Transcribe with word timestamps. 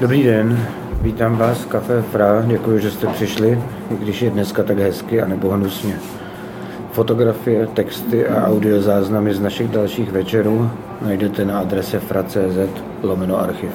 Dobrý 0.00 0.22
den, 0.22 0.66
vítám 1.00 1.36
vás 1.36 1.58
v 1.58 1.66
Café 1.66 2.02
Fra, 2.02 2.42
děkuji, 2.46 2.78
že 2.78 2.90
jste 2.90 3.06
přišli, 3.06 3.62
i 3.90 3.96
když 3.96 4.22
je 4.22 4.30
dneska 4.30 4.62
tak 4.62 4.78
hezky 4.78 5.22
a 5.22 5.26
nebo 5.26 5.50
hnusně. 5.50 6.00
Fotografie, 6.92 7.66
texty 7.66 8.28
a 8.28 8.46
audiozáznamy 8.46 9.34
z 9.34 9.40
našich 9.40 9.68
dalších 9.68 10.12
večerů 10.12 10.70
najdete 11.02 11.44
na 11.44 11.58
adrese 11.60 12.00
fra.cz 12.00 12.82
lomeno 13.02 13.40
archiv. 13.40 13.70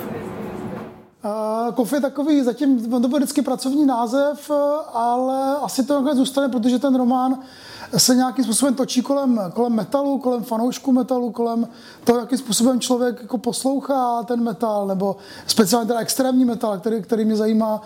Kof 1.75 1.93
je 1.93 2.01
takový, 2.01 2.43
zatím 2.43 2.91
to 3.01 3.07
byl 3.07 3.17
vždycky 3.17 3.41
pracovní 3.41 3.85
název, 3.85 4.51
ale 4.93 5.55
asi 5.61 5.85
to 5.85 5.93
nakonec 5.93 6.17
zůstane, 6.17 6.49
protože 6.49 6.79
ten 6.79 6.95
román 6.95 7.37
se 7.97 8.15
nějakým 8.15 8.43
způsobem 8.43 8.75
točí 8.75 9.01
kolem, 9.01 9.41
kolem 9.53 9.73
metalu, 9.73 10.17
kolem 10.19 10.43
fanoušků 10.43 10.91
metalu, 10.91 11.31
kolem 11.31 11.67
toho, 12.03 12.19
jakým 12.19 12.37
způsobem 12.37 12.79
člověk 12.79 13.21
jako 13.21 13.37
poslouchá 13.37 14.23
ten 14.23 14.43
metal, 14.43 14.87
nebo 14.87 15.15
speciálně 15.47 15.87
teda 15.87 15.99
extrémní 15.99 16.45
metal, 16.45 16.79
který, 16.79 17.01
který 17.01 17.25
mě 17.25 17.35
zajímá, 17.35 17.81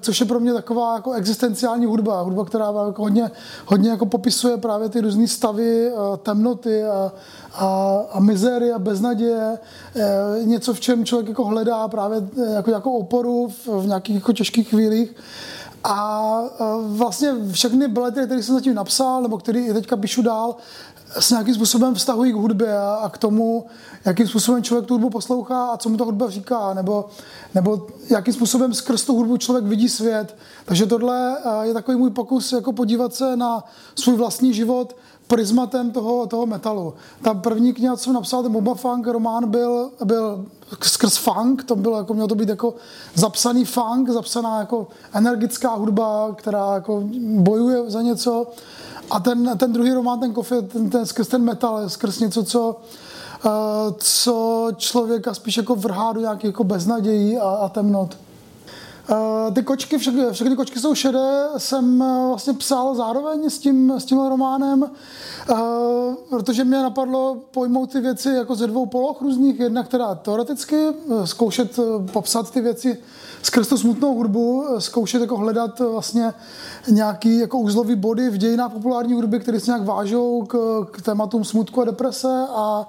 což 0.00 0.20
je 0.20 0.26
pro 0.26 0.40
mě 0.40 0.52
taková 0.52 0.94
jako 0.94 1.12
existenciální 1.12 1.86
hudba, 1.86 2.20
hudba, 2.20 2.44
která 2.44 2.66
jako 2.86 3.02
hodně, 3.02 3.30
hodně 3.66 3.90
jako 3.90 4.06
popisuje 4.06 4.56
právě 4.56 4.88
ty 4.88 5.00
různé 5.00 5.28
stavy, 5.28 5.92
temnoty 6.22 6.84
a, 6.84 7.12
a, 7.54 7.98
a 8.12 8.20
mizéry 8.20 8.72
a 8.72 8.78
beznaděje, 8.78 9.58
e, 9.96 10.44
něco, 10.44 10.74
v 10.74 10.80
čem 10.80 11.04
člověk 11.04 11.28
jako 11.28 11.44
hledá 11.44 11.88
právě 11.88 12.22
e, 12.42 12.54
jako, 12.54 12.70
jako 12.70 12.92
oporu 12.92 13.48
v, 13.48 13.66
v 13.66 13.86
nějakých 13.86 14.14
jako 14.14 14.32
těžkých 14.32 14.68
chvílích. 14.68 15.14
A 15.84 16.40
vlastně 16.82 17.32
všechny 17.52 17.88
belety, 17.88 18.20
které 18.24 18.42
jsem 18.42 18.54
zatím 18.54 18.74
napsal, 18.74 19.22
nebo 19.22 19.38
který 19.38 19.66
i 19.66 19.72
teďka 19.72 19.96
píšu 19.96 20.22
dál, 20.22 20.56
s 21.18 21.30
nějakým 21.30 21.54
způsobem 21.54 21.94
vztahují 21.94 22.32
k 22.32 22.36
hudbě 22.36 22.78
a 22.78 23.08
k 23.08 23.18
tomu, 23.18 23.66
jakým 24.04 24.28
způsobem 24.28 24.62
člověk 24.62 24.86
tu 24.86 24.94
hudbu 24.94 25.10
poslouchá 25.10 25.66
a 25.66 25.76
co 25.76 25.88
mu 25.88 25.96
ta 25.96 26.04
hudba 26.04 26.30
říká, 26.30 26.74
nebo, 26.74 27.08
nebo 27.54 27.86
jakým 28.10 28.34
způsobem 28.34 28.74
skrz 28.74 29.04
tu 29.04 29.14
hudbu 29.14 29.36
člověk 29.36 29.64
vidí 29.64 29.88
svět. 29.88 30.36
Takže 30.64 30.86
tohle 30.86 31.36
je 31.62 31.74
takový 31.74 31.96
můj 31.96 32.10
pokus 32.10 32.52
jako 32.52 32.72
podívat 32.72 33.14
se 33.14 33.36
na 33.36 33.64
svůj 33.94 34.16
vlastní 34.16 34.54
život 34.54 34.96
prismatem 35.26 35.90
toho, 35.90 36.26
toho 36.26 36.46
metalu. 36.46 36.94
Ta 37.22 37.34
první 37.34 37.72
kniha, 37.72 37.96
co 37.96 38.04
jsem 38.04 38.12
napsal, 38.12 38.42
ten 38.42 38.52
Boba 38.52 38.74
Funk 38.74 39.06
román, 39.06 39.50
byl, 39.50 39.90
byl 40.04 40.46
skrz 40.82 41.16
funk, 41.16 41.64
to 41.64 41.76
bylo 41.76 41.98
jako, 41.98 42.14
mělo 42.14 42.28
to 42.28 42.34
být 42.34 42.48
jako 42.48 42.74
zapsaný 43.14 43.64
funk, 43.64 44.10
zapsaná 44.10 44.58
jako 44.58 44.86
energická 45.12 45.74
hudba, 45.74 46.34
která 46.34 46.74
jako 46.74 47.02
bojuje 47.20 47.90
za 47.90 48.02
něco. 48.02 48.46
A 49.10 49.20
ten, 49.20 49.58
ten 49.58 49.72
druhý 49.72 49.92
román, 49.92 50.20
ten 50.20 50.32
Kofi, 50.32 50.62
ten, 50.62 50.90
ten, 50.90 51.06
skrz 51.06 51.28
ten 51.28 51.42
metal, 51.42 51.88
skrz 51.88 52.20
něco, 52.20 52.44
co, 52.44 52.80
uh, 53.44 53.50
co 53.98 54.68
člověka 54.76 55.34
spíš 55.34 55.56
jako 55.56 55.74
vrhá 55.74 56.12
do 56.12 56.20
nějakých 56.20 56.44
jako 56.44 56.64
beznadějí 56.64 57.38
a, 57.38 57.48
a 57.48 57.68
temnot. 57.68 58.16
Uh, 59.10 59.54
ty 59.54 59.62
kočky, 59.62 59.98
všechny, 59.98 60.22
všechny 60.32 60.56
kočky 60.56 60.80
jsou 60.80 60.94
šedé, 60.94 61.48
jsem 61.58 62.00
uh, 62.00 62.28
vlastně 62.28 62.52
psal 62.52 62.94
zároveň 62.94 63.50
s 63.50 63.58
tím, 63.58 63.92
s 63.98 64.04
tím 64.04 64.26
románem. 64.26 64.82
Uh, 64.82 66.14
protože 66.30 66.64
mě 66.64 66.82
napadlo 66.82 67.36
pojmout 67.50 67.92
ty 67.92 68.00
věci 68.00 68.28
jako 68.28 68.54
ze 68.54 68.66
dvou 68.66 68.86
poloh 68.86 69.22
různých. 69.22 69.60
Jedna, 69.60 69.82
která 69.82 70.14
teoreticky 70.14 70.88
zkoušet 71.24 71.78
popsat 72.12 72.50
ty 72.50 72.60
věci 72.60 72.98
skrz 73.44 73.68
tu 73.68 73.78
smutnou 73.78 74.14
hudbu, 74.14 74.64
zkoušet 74.78 75.20
jako 75.20 75.36
hledat 75.36 75.80
vlastně 75.80 76.32
nějaký 76.90 77.38
jako 77.38 77.58
úzlový 77.58 77.94
body 77.94 78.30
v 78.30 78.36
dějinách 78.36 78.72
populární 78.72 79.14
hudby, 79.14 79.40
které 79.40 79.60
se 79.60 79.66
nějak 79.66 79.84
vážou 79.84 80.44
k, 80.46 80.86
k 80.90 81.02
tématům 81.02 81.44
smutku 81.44 81.80
a 81.80 81.84
deprese 81.84 82.46
a, 82.48 82.88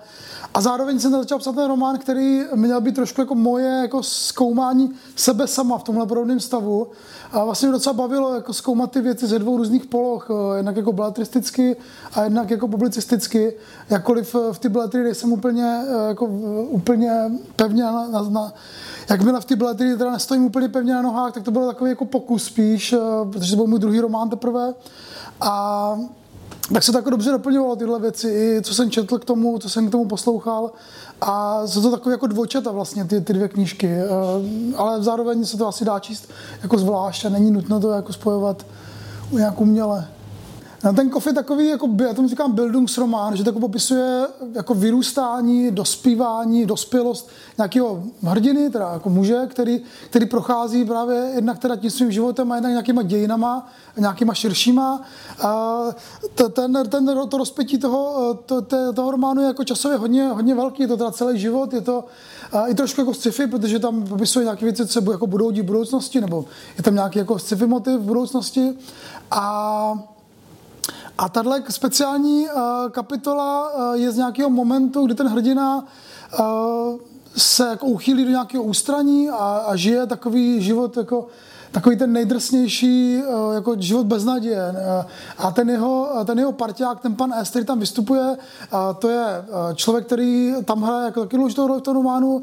a 0.53 0.61
zároveň 0.61 0.99
jsem 0.99 1.11
začal 1.11 1.39
psat 1.39 1.55
ten 1.55 1.67
román, 1.67 1.97
který 1.97 2.41
měl 2.55 2.81
být 2.81 2.95
trošku 2.95 3.21
jako 3.21 3.35
moje 3.35 3.79
jako 3.81 4.03
zkoumání 4.03 4.91
sebe 5.15 5.47
sama 5.47 5.77
v 5.77 5.83
tomhle 5.83 6.05
podobném 6.05 6.39
stavu. 6.39 6.87
A 7.31 7.43
vlastně 7.43 7.67
mě 7.67 7.73
docela 7.73 7.93
bavilo 7.93 8.33
jako 8.35 8.53
zkoumat 8.53 8.91
ty 8.91 9.01
věci 9.01 9.27
ze 9.27 9.39
dvou 9.39 9.57
různých 9.57 9.85
poloh, 9.85 10.27
jednak 10.57 10.75
jako 10.75 10.91
beletristicky 10.91 11.75
a 12.13 12.23
jednak 12.23 12.49
jako 12.49 12.67
publicisticky. 12.67 13.53
Jakkoliv 13.89 14.35
v 14.51 14.59
ty 14.59 14.69
beletry 14.69 15.03
nejsem 15.03 15.33
úplně, 15.33 15.81
jako, 16.07 16.25
úplně 16.69 17.31
pevně 17.55 17.83
na, 17.83 18.07
na, 18.07 18.21
na 18.21 18.53
Jakmile 19.09 19.41
v 19.41 19.45
té 19.45 19.55
beletry 19.55 19.97
teda 19.97 20.11
nestojím 20.11 20.45
úplně 20.45 20.69
pevně 20.69 20.93
na 20.93 21.01
nohách, 21.01 21.33
tak 21.33 21.43
to 21.43 21.51
byl 21.51 21.67
takový 21.67 21.89
jako 21.89 22.05
pokus 22.05 22.43
spíš, 22.43 22.95
protože 23.31 23.51
to 23.51 23.55
byl 23.55 23.67
můj 23.67 23.79
druhý 23.79 23.99
román 23.99 24.29
teprve. 24.29 24.73
A 25.41 25.97
tak 26.73 26.83
se 26.83 26.91
to 26.91 26.97
jako 26.97 27.09
dobře 27.09 27.31
doplňovalo 27.31 27.75
tyhle 27.75 27.99
věci, 27.99 28.29
i 28.29 28.61
co 28.61 28.73
jsem 28.73 28.91
četl 28.91 29.19
k 29.19 29.25
tomu, 29.25 29.59
co 29.59 29.69
jsem 29.69 29.87
k 29.87 29.91
tomu 29.91 30.05
poslouchal. 30.05 30.71
A 31.21 31.61
jsou 31.67 31.81
to 31.81 31.91
takové 31.91 32.13
jako 32.13 32.27
dvojčata 32.27 32.71
vlastně, 32.71 33.05
ty, 33.05 33.21
ty 33.21 33.33
dvě 33.33 33.47
knížky. 33.47 33.87
Eh, 33.87 34.07
ale 34.75 35.03
zároveň 35.03 35.45
se 35.45 35.57
to 35.57 35.67
asi 35.67 35.85
dá 35.85 35.99
číst 35.99 36.29
jako 36.63 36.77
zvlášť 36.77 37.25
a 37.25 37.29
není 37.29 37.51
nutno 37.51 37.79
to 37.79 37.89
jako 37.91 38.13
spojovat 38.13 38.65
nějak 39.31 39.61
uměle. 39.61 40.07
Ten 40.93 41.09
kof 41.09 41.27
je 41.27 41.33
takový, 41.33 41.67
jako, 41.67 41.89
já 42.07 42.13
tomu 42.13 42.27
říkám 42.27 42.51
Bildungsroman, 42.51 43.35
že 43.37 43.43
to 43.43 43.49
jako 43.49 43.59
popisuje 43.59 44.27
jako 44.53 44.73
vyrůstání, 44.73 45.71
dospívání, 45.71 46.65
dospělost 46.65 47.29
nějakého 47.57 48.03
hrdiny, 48.23 48.69
teda 48.69 48.89
jako 48.93 49.09
muže, 49.09 49.41
který, 49.47 49.81
který 50.09 50.25
prochází 50.25 50.85
právě 50.85 51.31
jednak 51.35 51.59
teda 51.59 51.75
tím 51.75 51.91
svým 51.91 52.11
životem 52.11 52.51
a 52.51 52.55
jednak 52.55 52.71
nějakýma 52.71 53.03
dějinama, 53.03 53.67
nějakýma 53.97 54.33
širšíma. 54.33 55.01
A 55.41 55.81
ten, 56.53 56.83
ten, 56.89 57.11
to 57.29 57.37
rozpětí 57.37 57.77
toho, 57.77 58.33
to, 58.45 58.61
to, 58.61 58.93
toho 58.93 59.11
románu 59.11 59.41
je 59.41 59.47
jako 59.47 59.63
časově 59.63 59.97
hodně, 59.97 60.27
hodně 60.27 60.55
velký, 60.55 60.83
je 60.83 60.87
to 60.87 60.97
teda 60.97 61.11
celý 61.11 61.39
život, 61.39 61.73
je 61.73 61.81
to 61.81 62.05
i 62.67 62.75
trošku 62.75 63.01
jako 63.01 63.13
sci-fi, 63.13 63.47
protože 63.47 63.79
tam 63.79 64.03
popisuje 64.03 64.45
nějaké 64.45 64.65
věci, 64.65 64.87
co 64.87 65.01
se 65.01 65.11
jako 65.11 65.27
budou 65.27 65.51
dít 65.51 65.61
v 65.61 65.65
budoucnosti, 65.65 66.21
nebo 66.21 66.45
je 66.77 66.83
tam 66.83 66.93
nějaký 66.93 67.19
jako 67.19 67.39
sci-fi 67.39 67.67
motiv 67.67 67.93
v 67.93 68.03
budoucnosti. 68.03 68.73
A 69.31 70.14
a 71.17 71.29
tahle 71.29 71.63
speciální 71.69 72.45
uh, 72.45 72.61
kapitola 72.91 73.73
uh, 73.73 73.95
je 73.95 74.11
z 74.11 74.17
nějakého 74.17 74.49
momentu, 74.49 75.05
kdy 75.05 75.15
ten 75.15 75.27
hrdina 75.27 75.85
uh, 76.39 76.99
se 77.37 77.67
jako 77.67 77.85
uchýlí 77.85 78.23
do 78.23 78.29
nějakého 78.29 78.63
ústraní 78.63 79.29
a, 79.29 79.35
a 79.67 79.75
žije 79.75 80.07
takový 80.07 80.61
život 80.61 80.97
jako 80.97 81.27
takový 81.75 81.97
ten 81.97 82.13
nejdrsnější 82.13 83.21
jako 83.53 83.75
život 83.79 84.05
bez 84.05 84.23
naděje. 84.23 84.75
A 85.37 85.51
ten 85.51 85.69
jeho, 85.69 86.09
ten 86.25 86.39
jeho 86.39 86.51
parťák, 86.51 86.99
ten 87.01 87.15
pan 87.15 87.33
S, 87.33 87.49
který 87.49 87.65
tam 87.65 87.79
vystupuje, 87.79 88.37
to 88.99 89.09
je 89.09 89.25
člověk, 89.75 90.05
který 90.05 90.53
tam 90.65 90.81
hraje 90.81 91.05
jako 91.05 91.21
taky 91.21 91.37
důležitou 91.37 91.67
roli 91.67 91.79
v 91.79 91.83
tom 91.83 91.95
románu. 91.95 92.41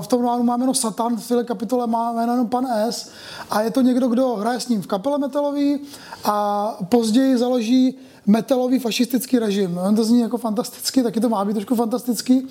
V 0.00 0.06
tom 0.06 0.20
románu 0.20 0.42
má 0.42 0.56
jméno 0.56 0.74
Satan, 0.74 1.16
v 1.16 1.28
této 1.28 1.44
kapitole 1.44 1.86
má 1.86 2.12
jméno 2.12 2.46
pan 2.46 2.66
S. 2.66 3.10
A 3.50 3.60
je 3.60 3.70
to 3.70 3.80
někdo, 3.80 4.08
kdo 4.08 4.36
hraje 4.36 4.60
s 4.60 4.68
ním 4.68 4.82
v 4.82 4.86
kapele 4.86 5.18
metalový 5.18 5.80
a 6.24 6.76
později 6.88 7.38
založí 7.38 7.98
metalový 8.26 8.78
fašistický 8.78 9.38
režim. 9.38 9.80
To 9.96 10.04
zní 10.04 10.20
jako 10.20 10.38
fantasticky, 10.38 11.02
taky 11.02 11.20
to 11.20 11.28
má 11.28 11.44
být 11.44 11.52
trošku 11.54 11.74
fantastický. 11.74 12.46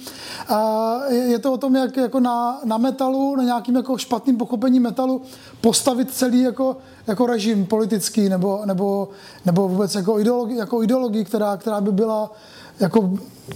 Je 1.10 1.40
to 1.40 1.54
o 1.54 1.58
tom, 1.58 1.76
jak 1.76 1.98
jako 1.98 2.20
na, 2.20 2.60
na 2.66 2.78
metalu, 2.78 3.36
na 3.36 3.44
nějakým 3.44 3.76
jako 3.76 3.98
špatným 3.98 4.38
pochopení 4.38 4.80
metalu 4.80 5.22
postavit 5.62 6.14
celý 6.14 6.42
jako, 6.42 6.78
jako 7.08 7.26
režim 7.26 7.66
politický 7.66 8.30
nebo, 8.30 8.62
nebo, 8.66 9.10
nebo 9.46 9.68
vůbec 9.68 9.96
jako 9.96 10.20
ideologii, 10.20 10.58
jako 10.58 10.84
ideologii 10.84 11.26
která, 11.26 11.58
která 11.58 11.82
by 11.82 11.92
byla 11.92 12.32
jako 12.80 13.14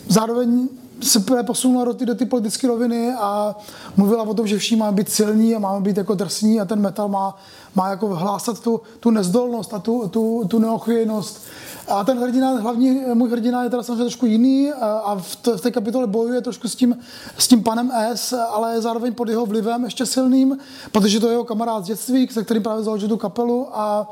zároveň 0.07 0.67
se 1.01 1.23
posunula 1.45 1.85
do 1.85 1.93
ty, 1.93 2.05
do 2.05 2.15
ty 2.15 2.25
politické 2.25 2.67
roviny 2.67 3.13
a 3.19 3.55
mluvila 3.97 4.23
o 4.23 4.33
tom, 4.33 4.47
že 4.47 4.57
všichni 4.57 4.77
máme 4.77 4.97
být 4.97 5.09
silní 5.09 5.55
a 5.55 5.59
máme 5.59 5.81
být 5.81 5.97
jako 5.97 6.15
drsní 6.15 6.61
a 6.61 6.65
ten 6.65 6.81
metal 6.81 7.07
má, 7.07 7.37
má 7.75 7.89
jako 7.89 8.07
hlásat 8.07 8.59
tu, 8.59 8.81
tu 8.99 9.11
nezdolnost 9.11 9.73
a 9.73 9.79
tu, 9.79 10.07
tu, 10.07 10.45
tu 10.47 10.59
neochvějnost 10.59 11.41
a 11.89 12.03
ten 12.03 12.19
hrdina, 12.19 12.49
hlavní 12.49 13.01
můj 13.13 13.29
hrdina 13.29 13.63
je 13.63 13.69
teda 13.69 13.83
samozřejmě 13.83 14.03
trošku 14.03 14.25
jiný 14.25 14.71
a 14.81 15.15
v, 15.15 15.35
t- 15.35 15.57
v 15.57 15.61
té 15.61 15.71
kapitole 15.71 16.07
bojuje 16.07 16.41
trošku 16.41 16.67
s 16.67 16.75
tím, 16.75 16.97
s 17.37 17.47
tím 17.47 17.63
panem 17.63 17.91
S, 17.91 18.33
ale 18.33 18.81
zároveň 18.81 19.13
pod 19.13 19.29
jeho 19.29 19.45
vlivem 19.45 19.83
ještě 19.83 20.05
silným, 20.05 20.57
protože 20.91 21.19
to 21.19 21.27
je 21.27 21.33
jeho 21.33 21.43
kamarád 21.43 21.83
z 21.83 21.87
dětství, 21.87 22.27
se 22.31 22.43
kterým 22.43 22.63
právě 22.63 22.83
založil 22.83 23.07
tu 23.09 23.17
kapelu 23.17 23.67
a 23.71 24.11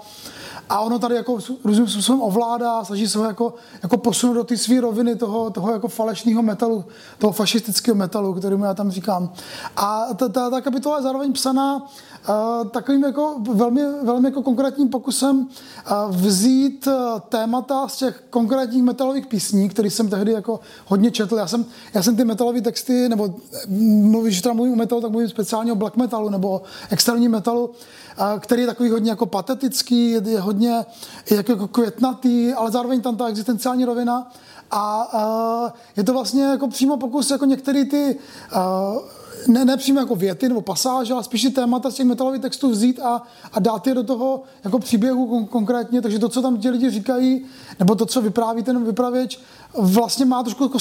a 0.69 0.79
ono 0.79 0.99
tady 0.99 1.15
jako 1.15 1.37
různým 1.63 1.87
způsobem 1.87 2.21
ovládá, 2.21 2.83
snaží 2.83 3.07
se 3.07 3.17
ho 3.17 3.25
jako, 3.25 3.53
jako 3.83 3.97
posunout 3.97 4.33
do 4.33 4.43
té 4.43 4.57
své 4.57 4.81
roviny 4.81 5.15
toho, 5.15 5.49
toho 5.49 5.71
jako 5.71 5.87
falešného 5.87 6.41
metalu, 6.41 6.85
toho 7.17 7.33
fašistického 7.33 7.95
metalu, 7.95 8.33
kterému 8.33 8.65
já 8.65 8.73
tam 8.73 8.91
říkám. 8.91 9.29
A 9.75 10.05
ta, 10.15 10.29
ta, 10.29 10.49
ta 10.49 10.61
kapitola 10.61 10.97
je 10.97 11.03
zároveň 11.03 11.33
psaná 11.33 11.75
uh, 11.77 12.67
takovým 12.67 13.03
jako 13.03 13.35
velmi, 13.53 13.81
velmi 14.03 14.27
jako 14.27 14.43
konkrétním 14.43 14.89
pokusem 14.89 15.39
uh, 15.39 16.15
vzít 16.15 16.87
uh, 16.87 16.93
témata 17.19 17.87
z 17.87 17.97
těch 17.97 18.23
konkrétních 18.29 18.83
metalových 18.83 19.27
písní, 19.27 19.69
které 19.69 19.89
jsem 19.89 20.09
tehdy 20.09 20.31
jako 20.31 20.59
hodně 20.85 21.11
četl. 21.11 21.35
Já 21.35 21.47
jsem, 21.47 21.65
já 21.93 22.03
jsem 22.03 22.15
ty 22.15 22.25
metalové 22.25 22.61
texty, 22.61 23.09
nebo 23.09 23.35
mluvíš, 24.01 24.35
že 24.35 24.41
teda 24.41 24.53
mluvím 24.53 24.73
o 24.73 24.75
metalu, 24.75 25.01
tak 25.01 25.11
mluvím 25.11 25.29
speciálně 25.29 25.71
o 25.71 25.75
black 25.75 25.95
metalu 25.95 26.29
nebo 26.29 26.61
extrémním 26.89 27.31
metalu, 27.31 27.71
který 28.39 28.61
je 28.61 28.67
takový 28.67 28.89
hodně 28.89 29.09
jako 29.09 29.25
patetický, 29.25 30.11
je, 30.11 30.39
hodně 30.39 30.85
jako, 31.31 31.67
květnatý, 31.67 32.53
ale 32.53 32.71
zároveň 32.71 33.01
tam 33.01 33.15
ta 33.15 33.27
existenciální 33.27 33.85
rovina. 33.85 34.31
A 34.71 35.73
je 35.97 36.03
to 36.03 36.13
vlastně 36.13 36.43
jako 36.43 36.67
přímo 36.67 36.97
pokus 36.97 37.31
jako 37.31 37.45
některé 37.45 37.85
ty 37.85 38.17
ne, 39.47 39.65
ne 39.65 39.77
přímo 39.77 39.99
jako 39.99 40.15
věty 40.15 40.49
nebo 40.49 40.61
pasáže, 40.61 41.13
ale 41.13 41.23
spíš 41.23 41.47
témata 41.55 41.91
z 41.91 41.93
těch 41.93 42.05
metalových 42.05 42.41
textů 42.41 42.69
vzít 42.69 42.99
a, 42.99 43.21
a 43.53 43.59
dát 43.59 43.87
je 43.87 43.93
do 43.93 44.03
toho 44.03 44.43
jako 44.63 44.79
příběhu 44.79 45.27
kon, 45.27 45.45
konkrétně. 45.45 46.01
Takže 46.01 46.19
to, 46.19 46.29
co 46.29 46.41
tam 46.41 46.57
ti 46.57 46.69
lidi 46.69 46.89
říkají, 46.89 47.45
nebo 47.79 47.95
to, 47.95 48.05
co 48.05 48.21
vypráví 48.21 48.63
ten 48.63 48.83
vypravěč, 48.83 49.39
vlastně 49.77 50.25
má 50.25 50.43
trošku 50.43 50.63
jako 50.63 50.79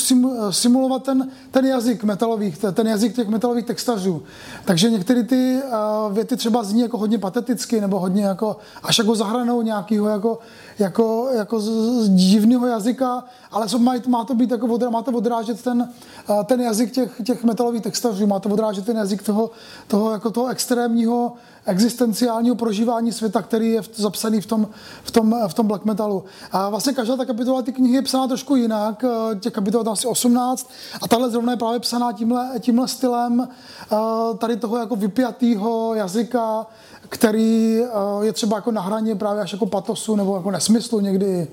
simulovat 0.51 1.03
ten, 1.03 1.31
ten 1.51 1.67
jazyk 1.67 2.05
metalových, 2.05 2.59
ten 2.73 2.87
jazyk 2.87 3.17
těch 3.17 3.29
metalových 3.29 3.67
textařů. 3.67 4.23
Takže 4.65 4.91
některé 4.91 5.23
ty 5.23 5.61
uh, 5.65 6.15
věty 6.15 6.37
třeba 6.37 6.65
zní 6.65 6.81
jako 6.81 6.99
hodně 6.99 7.19
pateticky, 7.19 7.81
nebo 7.81 7.99
hodně 7.99 8.25
jako 8.25 8.57
až 8.83 8.99
jako 8.99 9.15
zahranou 9.15 9.63
nějakého 9.63 10.09
jako, 10.09 10.39
jako, 10.79 11.29
jako 11.33 11.61
z, 11.61 11.69
z 12.05 12.09
divného 12.09 12.67
jazyka, 12.67 13.25
ale 13.51 13.67
má, 13.79 13.95
má 14.07 14.25
to 14.25 14.35
být 14.35 14.51
jako 14.51 14.91
má 14.91 15.03
to 15.03 15.11
odrážet 15.11 15.63
ten, 15.63 15.89
uh, 16.29 16.45
ten 16.45 16.61
jazyk 16.61 16.93
těch, 16.93 17.21
těch 17.25 17.45
metalových 17.45 17.83
textařů, 17.83 18.27
má 18.27 18.39
to 18.39 18.49
odrážet 18.49 18.87
ten 18.87 18.97
jazyk 18.97 19.23
toho, 19.23 19.51
toho, 19.89 20.13
jako 20.13 20.31
toho 20.31 20.49
extrémního 20.49 21.33
existenciálního 21.67 22.55
prožívání 22.57 23.13
světa, 23.13 23.43
který 23.43 23.71
je 23.71 23.83
zapsaný 23.95 24.41
v 24.41 24.47
tom, 24.47 24.69
v 25.03 25.11
tom, 25.11 25.37
v 25.49 25.55
tom 25.55 25.67
black 25.67 25.85
metalu. 25.85 26.25
A 26.53 26.71
vlastně 26.71 26.93
každá 26.93 27.17
ta 27.17 27.25
kapitola 27.25 27.63
ty 27.63 27.73
knihy 27.73 27.95
je 27.95 28.03
psaná 28.03 28.29
trošku 28.29 28.57
jinak, 28.57 28.86
eh, 29.05 29.37
těch 29.41 29.53
kapitol 29.53 29.85
tam 29.85 29.93
asi 29.93 30.07
18 30.07 30.71
a 31.03 31.09
tahle 31.09 31.31
zrovna 31.31 31.53
je 31.53 31.57
právě 31.57 31.81
psaná 31.81 32.13
tímhle, 32.13 32.51
tímhle 32.61 32.89
stylem 32.89 33.49
eh, 33.49 33.97
tady 34.39 34.57
toho 34.57 34.77
jako 34.77 34.97
vypjatého 34.97 35.95
jazyka, 35.95 36.67
který 37.09 37.81
eh, 37.83 38.25
je 38.27 38.33
třeba 38.33 38.57
jako 38.57 38.73
na 38.73 38.81
hraně 38.81 39.15
právě 39.15 39.43
až 39.43 39.53
jako 39.53 39.67
patosu 39.67 40.17
nebo 40.17 40.37
jako 40.37 40.51
nesmyslu 40.51 41.01
někdy. 41.01 41.49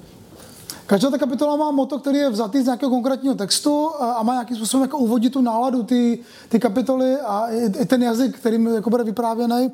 Každá 0.86 1.10
ta 1.10 1.18
kapitola 1.18 1.56
má 1.56 1.72
moto, 1.72 2.00
který 2.00 2.18
je 2.18 2.30
vzatý 2.30 2.62
z 2.62 2.66
nějakého 2.66 2.90
konkrétního 2.90 3.36
textu 3.36 3.90
a 4.02 4.24
má 4.24 4.34
nějakým 4.34 4.58
způsobem 4.58 4.82
jako 4.82 4.98
uvodit 4.98 5.34
tu 5.34 5.42
náladu 5.42 5.84
ty, 5.84 6.20
ty 6.50 6.60
kapitoly 6.60 7.16
a 7.16 7.48
i 7.48 7.86
ten 7.86 8.04
jazyk, 8.04 8.38
kterým 8.38 8.68
jako 8.68 8.90
bude 8.90 9.04
vyprávěný. 9.04 9.72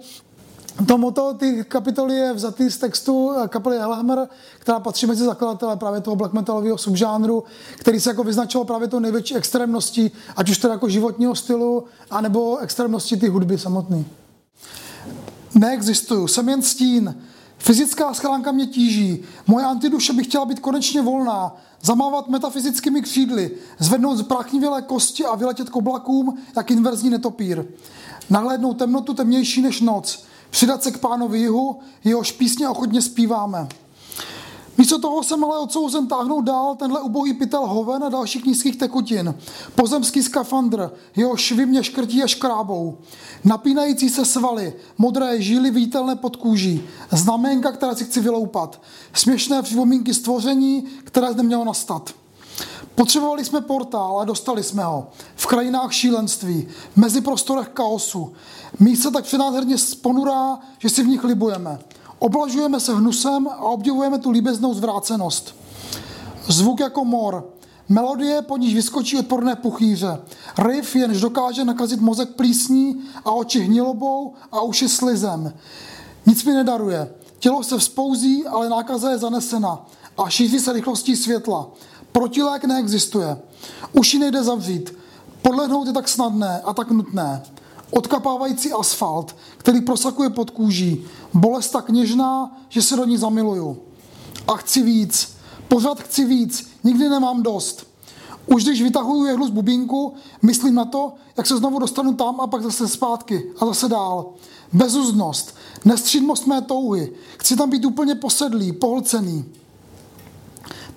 To 0.87 0.97
moto 0.97 1.33
ty 1.33 1.65
kapitoly 1.67 2.15
je 2.15 2.33
vzatý 2.33 2.69
z 2.69 2.77
textu 2.77 3.31
kapely 3.47 3.77
Hellhammer, 3.77 4.27
která 4.59 4.79
patří 4.79 5.05
mezi 5.05 5.23
zakladatele 5.23 5.77
právě 5.77 6.01
toho 6.01 6.15
black 6.15 6.33
metalového 6.33 6.77
subžánru, 6.77 7.43
který 7.77 7.99
se 7.99 8.09
jako 8.09 8.23
vyznačoval 8.23 8.65
právě 8.65 8.87
tou 8.87 8.99
největší 8.99 9.35
extrémností, 9.35 10.11
ať 10.35 10.49
už 10.49 10.57
teda 10.57 10.73
jako 10.73 10.89
životního 10.89 11.35
stylu, 11.35 11.83
anebo 12.11 12.57
extrémností 12.57 13.19
ty 13.19 13.27
hudby 13.27 13.57
samotné. 13.57 14.03
Neexistuju, 15.55 16.27
jsem 16.27 16.49
jen 16.49 16.61
stín. 16.61 17.21
Fyzická 17.57 18.13
schránka 18.13 18.51
mě 18.51 18.67
tíží. 18.67 19.23
Moje 19.47 19.65
antiduše 19.65 20.13
by 20.13 20.23
chtěla 20.23 20.45
být 20.45 20.59
konečně 20.59 21.01
volná, 21.01 21.55
zamávat 21.81 22.27
metafyzickými 22.27 23.01
křídly, 23.01 23.51
zvednout 23.79 24.15
z 24.17 24.23
prachnivělé 24.23 24.81
kosti 24.81 25.25
a 25.25 25.35
vyletět 25.35 25.69
k 25.69 25.75
oblakům, 25.75 26.37
jak 26.55 26.71
inverzní 26.71 27.09
netopír. 27.09 27.65
Nahlédnout 28.29 28.73
temnotu 28.73 29.13
temnější 29.13 29.61
než 29.61 29.81
noc, 29.81 30.28
přidat 30.49 30.83
se 30.83 30.91
k 30.91 30.97
pánovi 30.97 31.39
jihu, 31.39 31.79
jehož 32.03 32.31
písně 32.31 32.69
ochotně 32.69 33.01
zpíváme. 33.01 33.67
Místo 34.79 34.99
toho 34.99 35.23
jsem 35.23 35.43
ale 35.43 35.59
odsouzen 35.59 36.07
táhnout 36.07 36.45
dál 36.45 36.75
tenhle 36.75 37.01
ubohý 37.01 37.33
pytel 37.33 37.65
hoven 37.67 38.03
a 38.03 38.09
dalších 38.09 38.45
nízkých 38.45 38.75
tekutin. 38.75 39.35
Pozemský 39.75 40.23
skafandr, 40.23 40.91
jeho 41.15 41.37
švy 41.37 41.65
mě 41.65 41.83
škrtí 41.83 42.23
a 42.23 42.27
škrábou. 42.27 42.97
Napínající 43.43 44.09
se 44.09 44.25
svaly, 44.25 44.73
modré 44.97 45.41
žíly 45.41 45.71
vítelné 45.71 46.15
pod 46.15 46.35
kůží, 46.35 46.83
znamenka, 47.11 47.71
která 47.71 47.95
si 47.95 48.05
chci 48.05 48.21
vyloupat, 48.21 48.81
směšné 49.13 49.61
připomínky 49.61 50.13
stvoření, 50.13 50.83
které 51.03 51.33
nemělo 51.33 51.65
nastat. 51.65 52.13
Potřebovali 52.95 53.45
jsme 53.45 53.61
portál 53.61 54.19
a 54.19 54.25
dostali 54.25 54.63
jsme 54.63 54.83
ho. 54.83 55.07
V 55.35 55.47
krajinách 55.47 55.93
šílenství, 55.93 56.67
v 56.93 56.97
meziprostorech 56.97 57.71
chaosu. 57.77 58.33
Místo 58.79 59.11
tak 59.11 59.23
přenádherně 59.23 59.75
ponurá, 60.01 60.59
že 60.79 60.89
si 60.89 61.03
v 61.03 61.07
nich 61.07 61.23
libujeme. 61.23 61.79
Oblažujeme 62.19 62.79
se 62.79 62.95
hnusem 62.95 63.47
a 63.47 63.57
obdivujeme 63.57 64.19
tu 64.19 64.31
líbeznou 64.31 64.73
zvrácenost. 64.73 65.55
Zvuk 66.47 66.79
jako 66.79 67.05
mor. 67.05 67.49
Melodie, 67.89 68.41
po 68.41 68.57
níž 68.57 68.73
vyskočí 68.73 69.17
odporné 69.17 69.55
puchýře. 69.55 70.19
Riff 70.57 70.95
jenž 70.95 71.21
dokáže 71.21 71.65
nakazit 71.65 72.01
mozek 72.01 72.29
plísní 72.29 73.01
a 73.25 73.31
oči 73.31 73.59
hnilobou 73.59 74.33
a 74.51 74.61
uši 74.61 74.89
slizem. 74.89 75.53
Nic 76.25 76.43
mi 76.43 76.53
nedaruje. 76.53 77.13
Tělo 77.39 77.63
se 77.63 77.77
vzpouzí, 77.77 78.47
ale 78.47 78.69
nákaza 78.69 79.11
je 79.11 79.17
zanesena 79.17 79.85
a 80.17 80.29
šíří 80.29 80.59
se 80.59 80.73
rychlostí 80.73 81.15
světla. 81.15 81.67
Protilék 82.11 82.63
neexistuje. 82.65 83.37
Uši 83.93 84.19
nejde 84.19 84.43
zavřít. 84.43 84.95
Podlehnout 85.41 85.87
je 85.87 85.93
tak 85.93 86.07
snadné 86.07 86.61
a 86.61 86.73
tak 86.73 86.91
nutné. 86.91 87.43
Odkapávající 87.91 88.73
asfalt, 88.73 89.35
který 89.57 89.81
prosakuje 89.81 90.29
pod 90.29 90.49
kůží. 90.49 91.05
Bolest 91.33 91.69
tak 91.69 91.89
něžná, 91.89 92.57
že 92.69 92.81
se 92.81 92.95
do 92.95 93.05
ní 93.05 93.17
zamiluju. 93.17 93.77
A 94.47 94.55
chci 94.55 94.83
víc. 94.83 95.35
Pořád 95.67 96.01
chci 96.01 96.25
víc. 96.25 96.67
Nikdy 96.83 97.09
nemám 97.09 97.43
dost. 97.43 97.87
Už 98.45 98.63
když 98.63 98.81
vytahuju 98.81 99.25
jehlu 99.25 99.47
z 99.47 99.51
bubínku, 99.51 100.13
myslím 100.41 100.75
na 100.75 100.85
to, 100.85 101.13
jak 101.37 101.47
se 101.47 101.57
znovu 101.57 101.79
dostanu 101.79 102.13
tam 102.13 102.41
a 102.41 102.47
pak 102.47 102.63
zase 102.63 102.87
zpátky 102.87 103.43
a 103.59 103.65
zase 103.65 103.87
dál. 103.89 104.33
Bezuznost, 104.73 105.55
nestřídmost 105.85 106.47
mé 106.47 106.61
touhy. 106.61 107.11
Chci 107.37 107.55
tam 107.55 107.69
být 107.69 107.85
úplně 107.85 108.15
posedlý, 108.15 108.71
pohlcený. 108.71 109.45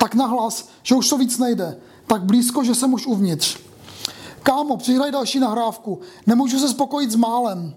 Tak 0.02 0.14
nahlas, 0.14 0.69
že 0.82 0.94
už 0.94 1.08
to 1.08 1.19
víc 1.19 1.38
nejde. 1.38 1.81
Tak 2.06 2.22
blízko, 2.22 2.64
že 2.64 2.75
jsem 2.75 2.93
už 2.93 3.06
uvnitř. 3.06 3.58
Kámo, 4.43 4.76
přihraj 4.76 5.12
další 5.12 5.40
nahrávku. 5.40 6.00
Nemůžu 6.26 6.58
se 6.58 6.69
spokojit 6.69 7.10
s 7.10 7.16
málem. 7.16 7.75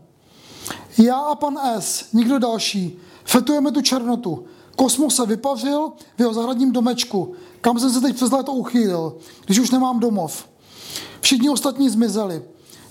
Já 0.98 1.18
a 1.18 1.36
pan 1.36 1.58
S, 1.58 2.06
nikdo 2.14 2.40
další, 2.40 2.98
fetujeme 3.26 3.72
tu 3.72 3.82
černotu. 3.82 4.46
Kosmos 4.76 5.16
se 5.16 5.26
vypařil 5.26 5.92
v 6.18 6.20
jeho 6.20 6.34
zahradním 6.34 6.72
domečku, 6.72 7.34
kam 7.62 7.80
jsem 7.80 7.92
se 7.94 8.02
teď 8.02 8.16
přes 8.16 8.32
léto 8.32 8.52
uchýlil, 8.52 9.18
když 9.46 9.60
už 9.60 9.72
nemám 9.72 10.00
domov. 10.00 10.50
Všichni 11.22 11.50
ostatní 11.50 11.90
zmizeli. 11.90 12.44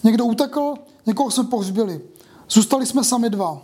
Někdo 0.05 0.25
utekl, 0.25 0.75
někoho 1.07 1.31
jsme 1.31 1.45
pohřbili. 1.45 2.01
Zůstali 2.51 2.87
jsme 2.87 3.05
sami 3.05 3.31
dva. 3.31 3.61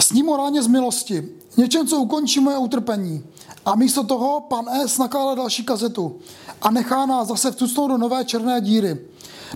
S 0.00 0.12
ním 0.12 0.28
ráně 0.28 0.62
z 0.62 0.66
milosti. 0.66 1.28
Něčem, 1.56 1.86
co 1.86 1.96
ukončí 1.96 2.40
moje 2.40 2.58
utrpení. 2.58 3.24
A 3.64 3.74
místo 3.74 4.04
toho 4.04 4.40
pan 4.40 4.68
S 4.68 4.98
nakládá 4.98 5.34
další 5.34 5.64
kazetu 5.64 6.16
a 6.62 6.70
nechá 6.70 7.06
nás 7.06 7.28
zase 7.28 7.50
vcucnout 7.50 7.90
do 7.90 7.98
nové 7.98 8.24
černé 8.24 8.60
díry. 8.60 8.98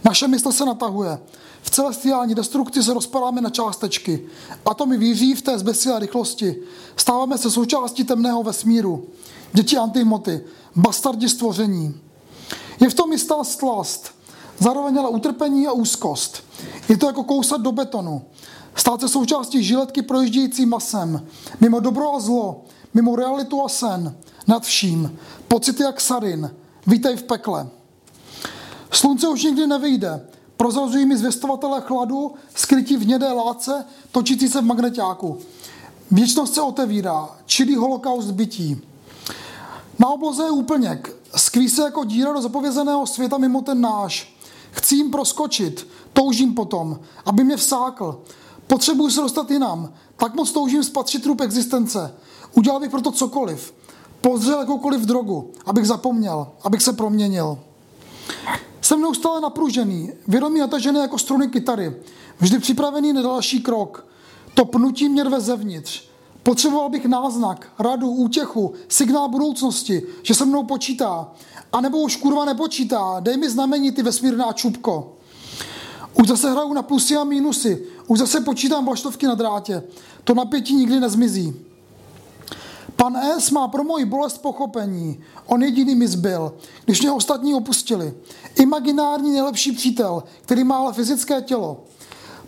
Naše 0.05 0.29
mysl 0.29 0.53
se 0.53 0.65
natahuje. 0.65 1.19
V 1.63 1.71
celestiální 1.71 2.35
destrukci 2.35 2.83
se 2.83 2.95
rozpadáme 2.95 3.41
na 3.41 3.51
částečky. 3.51 4.27
Atomy 4.65 4.99
víří 4.99 5.35
v 5.35 5.43
té 5.43 5.59
zbesílé 5.59 5.99
rychlosti. 5.99 6.57
Stáváme 6.97 7.39
se 7.39 7.51
součástí 7.51 8.05
temného 8.05 8.43
vesmíru. 8.43 9.07
Děti 9.53 9.77
antimoty, 9.77 10.41
bastardi 10.77 11.29
stvoření. 11.29 12.01
Je 12.81 12.91
v 12.91 12.95
tom 12.95 13.13
jistá 13.13 13.45
stlast, 13.45 14.11
zároveň 14.59 14.99
ale 14.99 15.09
utrpení 15.09 15.67
a 15.67 15.73
úzkost. 15.73 16.43
Je 16.89 16.97
to 16.97 17.07
jako 17.07 17.25
kousat 17.25 17.61
do 17.61 17.73
betonu. 17.73 18.23
Stát 18.77 19.01
se 19.01 19.09
součástí 19.09 19.65
žiletky 19.65 20.03
projíždějící 20.03 20.67
masem. 20.67 21.27
Mimo 21.61 21.81
dobro 21.81 22.15
a 22.15 22.21
zlo, 22.21 22.65
mimo 22.95 23.17
realitu 23.17 23.65
a 23.65 23.69
sen, 23.69 24.17
nad 24.47 24.63
vším. 24.63 25.19
Pocity 25.49 25.83
jak 25.83 26.01
sarin. 26.01 26.51
Vítej 26.87 27.17
v 27.17 27.23
pekle. 27.23 27.69
Slunce 28.91 29.29
už 29.29 29.43
nikdy 29.43 29.67
nevyjde. 29.67 30.27
Prozrazují 30.57 31.07
mi 31.07 31.17
zvěstovatele 31.17 31.81
chladu, 31.81 32.35
skrytí 32.55 32.97
v 32.97 33.03
hnědé 33.03 33.33
láce, 33.33 33.85
točící 34.13 34.49
se 34.49 34.61
v 34.61 34.65
magnetáku. 34.65 35.39
Věčnost 36.11 36.55
se 36.55 36.61
otevírá, 36.61 37.29
čilý 37.47 37.77
holokaust 37.77 38.31
bytí. 38.31 38.81
Na 39.99 40.09
obloze 40.09 40.43
je 40.43 40.51
úplněk, 40.51 41.17
skví 41.37 41.69
se 41.69 41.83
jako 41.83 42.05
díra 42.05 42.33
do 42.33 42.43
zapovězeného 42.43 43.07
světa 43.07 43.39
mimo 43.39 43.61
ten 43.61 43.81
náš. 43.81 44.37
Chci 44.71 44.95
jim 44.97 45.11
proskočit, 45.11 45.89
toužím 46.13 46.55
potom, 46.55 47.01
aby 47.25 47.45
mě 47.45 47.57
vsákl. 47.57 48.21
Potřebuji 48.67 49.11
se 49.11 49.21
dostat 49.21 49.51
jinam, 49.51 49.93
tak 50.17 50.35
moc 50.35 50.53
toužím 50.53 50.85
spatřit 50.85 51.23
trup 51.23 51.41
existence. 51.41 52.15
Udělal 52.55 52.81
bych 52.81 52.91
proto 52.91 53.13
cokoliv. 53.13 53.75
Pozřel 54.21 54.61
jakoukoliv 54.61 55.01
drogu, 55.01 55.51
abych 55.67 55.87
zapomněl, 55.87 56.47
abych 56.63 56.83
se 56.83 56.93
proměnil. 56.93 57.59
Jsem 58.81 59.01
neustále 59.01 59.41
napružený, 59.41 60.13
vědomí 60.29 60.61
natažený 60.61 61.01
jako 61.01 61.19
struny 61.19 61.49
kytary, 61.49 61.97
vždy 62.41 62.59
připravený 62.59 63.13
na 63.13 63.23
další 63.23 63.61
krok. 63.61 64.07
To 64.55 64.65
pnutí 64.65 65.09
mě 65.09 65.25
rve 65.25 65.41
zevnitř. 65.41 66.03
Potřeboval 66.43 66.89
bych 66.89 67.05
náznak, 67.05 67.69
radu, 67.79 68.11
útěchu, 68.11 68.73
signál 68.89 69.29
budoucnosti, 69.29 70.03
že 70.23 70.35
se 70.35 70.45
mnou 70.45 70.65
počítá. 70.65 71.29
A 71.73 71.81
nebo 71.81 71.99
už 71.99 72.17
kurva 72.17 72.45
nepočítá, 72.45 73.17
dej 73.21 73.37
mi 73.37 73.51
znamení 73.51 73.93
ty 73.93 74.03
vesmírná 74.03 74.53
čupko. 74.53 75.17
Už 76.15 76.29
zase 76.29 76.51
hraju 76.51 76.73
na 76.73 76.83
plusy 76.83 77.17
a 77.17 77.25
mínusy, 77.25 77.87
už 78.07 78.19
zase 78.19 78.41
počítám 78.41 78.85
vlaštovky 78.85 79.27
na 79.27 79.35
drátě. 79.35 79.83
To 80.25 80.35
napětí 80.35 80.75
nikdy 80.75 81.01
nezmizí. 81.01 81.55
Pan 82.97 83.17
S. 83.17 83.51
má 83.51 83.69
pro 83.69 83.85
moji 83.85 84.05
bolest 84.05 84.39
pochopení. 84.39 85.21
On 85.47 85.63
jediný 85.63 85.95
mi 85.95 86.09
zbyl, 86.09 86.53
když 86.85 87.01
mě 87.01 87.13
ostatní 87.13 87.55
opustili. 87.55 88.15
Imaginární 88.57 89.31
nejlepší 89.31 89.73
přítel, 89.73 90.23
který 90.43 90.65
má 90.65 90.77
ale 90.77 90.93
fyzické 90.93 91.43
tělo. 91.43 91.85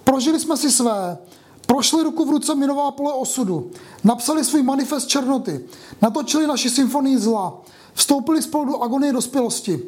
Prožili 0.04 0.40
jsme 0.40 0.56
si 0.56 0.70
své, 0.70 1.18
prošli 1.66 2.02
ruku 2.02 2.24
v 2.24 2.30
ruce 2.30 2.54
minová 2.54 2.90
pole 2.90 3.12
osudu, 3.12 3.70
napsali 4.04 4.44
svůj 4.44 4.62
manifest 4.62 5.08
černoty, 5.08 5.64
natočili 6.02 6.46
naši 6.46 6.70
symfonii 6.70 7.18
zla, 7.18 7.62
vstoupili 7.94 8.42
spolu 8.42 8.64
do 8.64 8.82
agonie 8.82 9.12
dospělosti, 9.12 9.82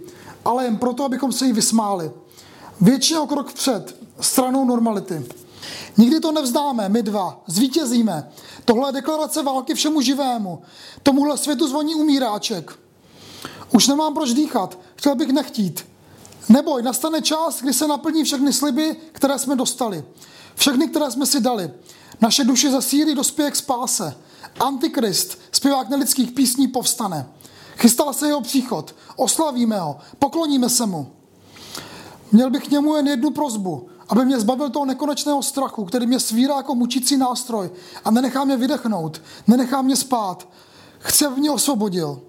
ale 0.45 0.65
jen 0.65 0.77
proto, 0.77 1.05
abychom 1.05 1.33
se 1.33 1.47
jí 1.47 1.53
vysmáli. 1.53 2.11
Většinou 2.81 3.27
krok 3.27 3.49
vpřed, 3.49 3.97
stranou 4.21 4.65
normality. 4.65 5.27
Nikdy 5.97 6.21
to 6.21 6.33
nevzdáme, 6.33 6.89
my 6.89 7.03
dva, 7.03 7.43
zvítězíme. 7.47 8.31
Tohle 8.65 8.89
je 8.89 8.93
deklarace 8.93 9.43
války 9.43 9.75
všemu 9.75 10.01
živému. 10.01 10.63
Tomuhle 11.03 11.39
světu 11.39 11.69
zvoní 11.69 11.95
umíráček. 11.95 12.79
Už 13.73 13.89
nemám 13.89 14.15
proč 14.15 14.33
dýchat, 14.33 14.79
chtěl 14.97 15.15
bych 15.15 15.29
nechtít. 15.29 15.87
Neboj, 16.49 16.83
nastane 16.83 17.23
čas, 17.23 17.63
kdy 17.63 17.73
se 17.73 17.87
naplní 17.87 18.25
všechny 18.25 18.53
sliby, 18.53 18.97
které 19.13 19.39
jsme 19.39 19.57
dostali. 19.57 20.05
Všechny, 20.55 20.89
které 20.89 21.11
jsme 21.11 21.27
si 21.27 21.41
dali. 21.41 21.71
Naše 22.21 22.45
duše 22.45 22.71
ze 22.71 22.83
síry 22.83 23.15
dospěje 23.15 23.51
k 23.51 23.57
spáse. 23.57 24.17
Antikrist, 24.61 25.39
zpěvák 25.53 25.89
nelidských 25.89 26.33
písní, 26.33 26.69
povstane. 26.69 27.27
Chystá 27.77 28.13
se 28.13 28.27
jeho 28.27 28.41
příchod. 28.41 28.95
Oslavíme 29.17 29.81
ho. 29.81 29.99
Pokloníme 30.19 30.69
se 30.69 30.87
mu. 30.87 31.13
Měl 32.33 32.51
bych 32.51 32.65
k 32.69 32.71
němu 32.71 32.97
jen 32.97 33.09
jednu 33.09 33.31
prozbu 33.31 33.89
aby 34.09 34.25
mě 34.25 34.41
zbavil 34.41 34.71
toho 34.71 34.85
nekonečného 34.85 35.43
strachu, 35.43 35.85
který 35.85 36.07
mě 36.07 36.21
svírá 36.21 36.57
jako 36.57 36.75
mučící 36.75 37.17
nástroj 37.17 37.71
a 38.05 38.11
nenechá 38.11 38.45
mě 38.45 38.57
vydechnout, 38.57 39.23
nenechá 39.47 39.83
mě 39.83 39.97
spát. 39.97 40.49
Chce 40.99 41.29
v 41.29 41.39
mě 41.39 41.51
osvobodil. 41.51 42.21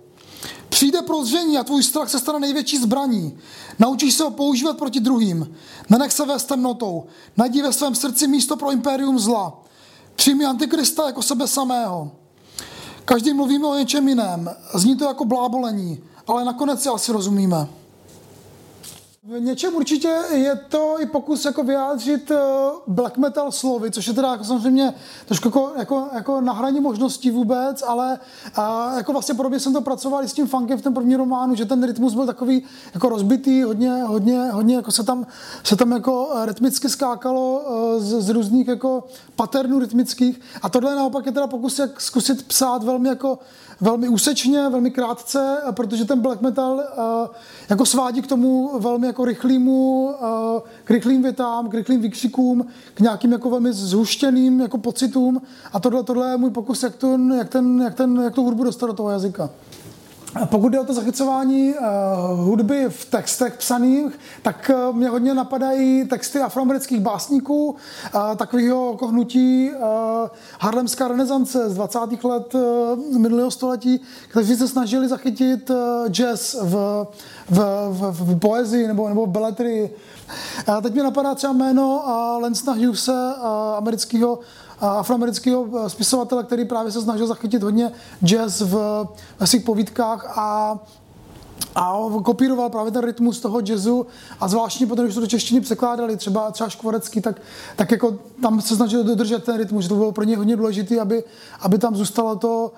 Přijde 0.69 1.01
prozření 1.01 1.57
a 1.57 1.63
tvůj 1.63 1.83
strach 1.83 2.09
se 2.09 2.19
stane 2.19 2.39
největší 2.39 2.77
zbraní. 2.77 3.37
Naučíš 3.79 4.13
se 4.13 4.23
ho 4.23 4.31
používat 4.31 4.77
proti 4.77 4.99
druhým. 4.99 5.55
Nenech 5.89 6.11
se 6.11 6.25
vést 6.25 6.45
temnotou. 6.45 7.05
Najdi 7.37 7.61
ve 7.61 7.73
svém 7.73 7.95
srdci 7.95 8.27
místo 8.27 8.57
pro 8.57 8.71
impérium 8.71 9.19
zla. 9.19 9.63
Přijmi 10.15 10.45
Antikrista 10.45 11.05
jako 11.05 11.21
sebe 11.21 11.47
samého. 11.47 12.11
Každý 13.05 13.33
mluvíme 13.33 13.67
o 13.67 13.75
něčem 13.75 14.07
jiném. 14.07 14.49
Zní 14.73 14.95
to 14.97 15.05
jako 15.05 15.25
blábolení, 15.25 16.03
ale 16.27 16.45
nakonec 16.45 16.81
si 16.81 16.89
asi 16.89 17.11
rozumíme. 17.11 17.67
V 19.27 19.39
něčem 19.39 19.75
určitě 19.75 20.15
je 20.31 20.55
to 20.55 20.95
i 20.99 21.05
pokus 21.05 21.45
jako 21.45 21.63
vyjádřit 21.63 22.31
eh, 22.31 22.37
black 22.87 23.17
metal 23.17 23.51
slovy, 23.51 23.91
což 23.91 24.07
je 24.07 24.13
teda 24.13 24.31
jako 24.31 24.43
samozřejmě 24.43 24.93
trošku 25.25 25.47
jako, 25.47 25.71
jako, 25.77 26.07
jako 26.13 26.41
na 26.41 26.53
hraní 26.53 26.79
možností 26.79 27.31
vůbec, 27.31 27.83
ale 27.87 28.19
a, 28.55 28.93
jako 28.97 29.11
vlastně 29.11 29.35
podobně 29.35 29.59
jsem 29.59 29.73
to 29.73 29.81
pracoval 29.81 30.23
i 30.23 30.27
s 30.27 30.33
tím 30.33 30.47
funkem 30.47 30.79
v 30.79 30.81
tom 30.81 30.93
prvním 30.93 31.17
románu, 31.17 31.55
že 31.55 31.65
ten 31.65 31.83
rytmus 31.83 32.13
byl 32.13 32.25
takový 32.25 32.63
jako 32.93 33.09
rozbitý, 33.09 33.63
hodně, 33.63 34.03
hodně, 34.03 34.39
hodně 34.51 34.75
jako 34.75 34.91
se 34.91 35.03
tam, 35.03 35.27
se 35.63 35.75
tam 35.75 35.91
jako 35.91 36.29
eh, 36.35 36.45
rytmicky 36.45 36.89
skákalo 36.89 37.61
eh, 37.67 37.99
z, 37.99 38.21
z 38.21 38.29
různých 38.29 38.67
jako 38.67 39.03
paternů 39.35 39.79
rytmických. 39.79 40.41
A 40.61 40.69
tohle 40.69 40.95
naopak 40.95 41.25
je 41.25 41.31
teda 41.31 41.47
pokus 41.47 41.79
jak 41.79 42.01
zkusit 42.01 42.47
psát 42.47 42.83
velmi 42.83 43.09
jako 43.09 43.39
velmi 43.81 44.09
úsečně, 44.09 44.69
velmi 44.69 44.91
krátce, 44.91 45.57
protože 45.71 46.05
ten 46.05 46.19
black 46.19 46.41
metal 46.41 46.83
jako 47.69 47.85
svádí 47.85 48.21
k 48.21 48.27
tomu 48.27 48.79
velmi 48.79 49.07
jako 49.07 49.25
rychlýmu, 49.25 50.13
k 50.83 50.91
rychlým 50.91 51.21
větám, 51.21 51.69
k 51.69 51.73
rychlým 51.73 52.01
výkřikům, 52.01 52.67
k 52.93 52.99
nějakým 52.99 53.31
jako 53.31 53.49
velmi 53.49 53.73
zhuštěným 53.73 54.61
jako 54.61 54.77
pocitům 54.77 55.41
a 55.73 55.79
tohle, 55.79 56.03
tohle 56.03 56.29
je 56.29 56.37
můj 56.37 56.49
pokus, 56.49 56.83
jak, 56.83 56.95
to, 56.95 57.17
jak, 57.37 57.49
ten, 57.49 57.81
jak, 57.81 57.95
ten, 57.95 58.21
jak 58.23 58.33
tu 58.33 58.43
hudbu 58.43 58.63
dostat 58.63 58.87
do 58.87 58.93
toho 58.93 59.09
jazyka. 59.09 59.49
Pokud 60.45 60.69
jde 60.69 60.79
o 60.79 60.83
to 60.83 60.93
zachycování 60.93 61.73
uh, 61.73 62.39
hudby 62.39 62.85
v 62.89 63.05
textech 63.05 63.57
psaných, 63.57 64.19
tak 64.41 64.71
uh, 64.73 64.95
mě 64.95 65.09
hodně 65.09 65.33
napadají 65.33 66.07
texty 66.07 66.39
afroamerických 66.39 66.99
básníků, 66.99 67.69
uh, 67.69 68.35
takového 68.35 68.91
jako 68.91 69.05
uh, 69.05 69.19
harlemská 70.59 71.07
renesance 71.07 71.69
z 71.69 71.75
20. 71.75 71.99
let 72.23 72.55
uh, 72.55 72.61
minulého 73.17 73.51
století, 73.51 74.01
kteří 74.27 74.55
se 74.55 74.67
snažili 74.67 75.07
zachytit 75.07 75.69
uh, 75.69 75.75
jazz 76.09 76.55
v, 76.61 77.05
v, 77.49 77.59
v, 77.89 78.11
v 78.11 78.39
poezii 78.39 78.87
nebo, 78.87 79.09
nebo 79.09 79.25
v 79.25 79.29
beletrii. 79.29 79.95
A 80.67 80.81
teď 80.81 80.93
mi 80.93 81.03
napadá 81.03 81.35
třeba 81.35 81.53
jméno 81.53 82.03
uh, 82.05 82.41
Lensna 82.41 82.73
Hughese, 82.73 83.11
uh, 83.11 83.47
amerického 83.77 84.39
afroamerického 84.79 85.67
eh, 85.85 85.89
spisovatele, 85.89 86.43
který 86.43 86.65
právě 86.65 86.91
se 86.91 87.01
snažil 87.01 87.27
zachytit 87.27 87.63
hodně 87.63 87.91
jazz 88.25 88.61
v, 88.61 89.05
v 89.39 89.45
svých 89.45 89.63
povídkách 89.63 90.37
a 90.37 90.79
a 91.75 91.93
kopíroval 92.23 92.69
právě 92.69 92.91
ten 92.91 93.05
rytmus 93.05 93.39
toho 93.39 93.59
jazzu. 93.69 94.05
A 94.39 94.47
zvláštně 94.47 94.87
potom, 94.87 95.05
když 95.05 95.15
to 95.15 95.21
do 95.21 95.27
češtiny 95.27 95.61
překládali, 95.61 96.17
třeba, 96.17 96.51
třeba 96.51 96.69
Škvorecký, 96.69 97.21
tak, 97.21 97.41
tak 97.75 97.91
jako 97.91 98.17
tam 98.41 98.61
se 98.61 98.75
snažili 98.75 99.03
dodržet 99.03 99.43
ten 99.43 99.57
rytmus, 99.57 99.83
že 99.83 99.89
to 99.89 99.95
bylo 99.95 100.11
pro 100.11 100.23
ně 100.23 100.37
hodně 100.37 100.55
důležité, 100.55 100.99
aby, 100.99 101.23
aby 101.59 101.77
tam 101.77 101.95
zůstalo 101.95 102.35
to, 102.35 102.71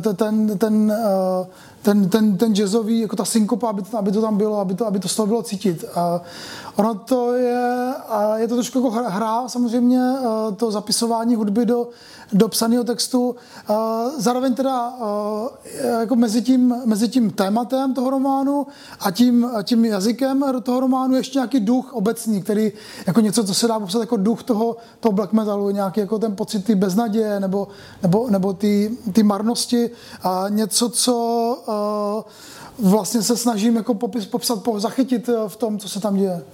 ten, 0.00 0.16
ten, 0.16 0.58
ten, 0.58 0.92
eh, 0.92 1.46
ten, 1.82 2.08
ten, 2.08 2.36
ten 2.36 2.54
jazzový, 2.54 3.00
jako 3.00 3.16
ta 3.16 3.24
synkopa, 3.24 3.68
aby 3.68 3.82
to, 3.82 3.98
aby 3.98 4.12
to 4.12 4.20
tam 4.20 4.36
bylo, 4.36 4.58
aby 4.58 4.74
to, 4.74 4.86
aby 4.86 4.98
to 4.98 5.08
z 5.08 5.16
toho 5.16 5.26
bylo 5.26 5.42
cítit. 5.42 5.84
A 5.94 6.20
ono 6.76 6.94
to 6.94 7.34
je, 7.34 7.94
a 8.08 8.38
je 8.38 8.48
to 8.48 8.54
trošku 8.54 8.78
jako 8.78 8.90
hra, 8.90 9.48
samozřejmě, 9.48 10.00
to 10.56 10.70
zapisování 10.70 11.34
hudby 11.34 11.66
do, 11.66 11.88
do 12.32 12.48
psaného 12.48 12.84
textu. 12.84 13.36
Zároveň 14.18 14.54
teda 14.54 14.92
jako 16.00 16.16
mezi 16.16 16.42
tím, 16.42 16.74
mezi 16.84 17.08
tím 17.08 17.30
tématem 17.30 17.94
toho 17.94 18.10
románu 18.10 18.66
a 19.00 19.10
tím, 19.10 19.50
tím 19.62 19.84
jazykem 19.84 20.44
do 20.52 20.60
toho 20.60 20.80
románu 20.80 21.14
je 21.14 21.20
ještě 21.20 21.38
nějaký 21.38 21.60
duch 21.60 21.92
obecný, 21.92 22.42
který 22.42 22.72
jako 23.06 23.20
něco, 23.20 23.44
co 23.44 23.54
se 23.54 23.68
dá 23.68 23.80
popsat 23.80 24.00
jako 24.00 24.16
duch 24.16 24.42
toho, 24.42 24.76
toho 25.00 25.12
black 25.12 25.32
metalu, 25.32 25.70
nějaký 25.70 26.00
jako 26.00 26.18
ten 26.18 26.36
pocit 26.36 26.64
ty 26.64 26.74
beznaděje 26.74 27.40
nebo, 27.40 27.68
nebo, 28.02 28.30
nebo 28.30 28.52
ty, 28.52 28.96
ty 29.12 29.22
marnosti 29.22 29.65
a 30.22 30.44
něco, 30.48 30.88
co 30.88 31.16
vlastně 32.78 33.22
se 33.22 33.36
snažím 33.36 33.76
jako 33.76 33.94
popis, 33.94 34.26
popsat, 34.26 34.62
zachytit 34.76 35.30
v 35.48 35.56
tom, 35.56 35.78
co 35.78 35.88
se 35.88 36.00
tam 36.00 36.16
děje. 36.16 36.44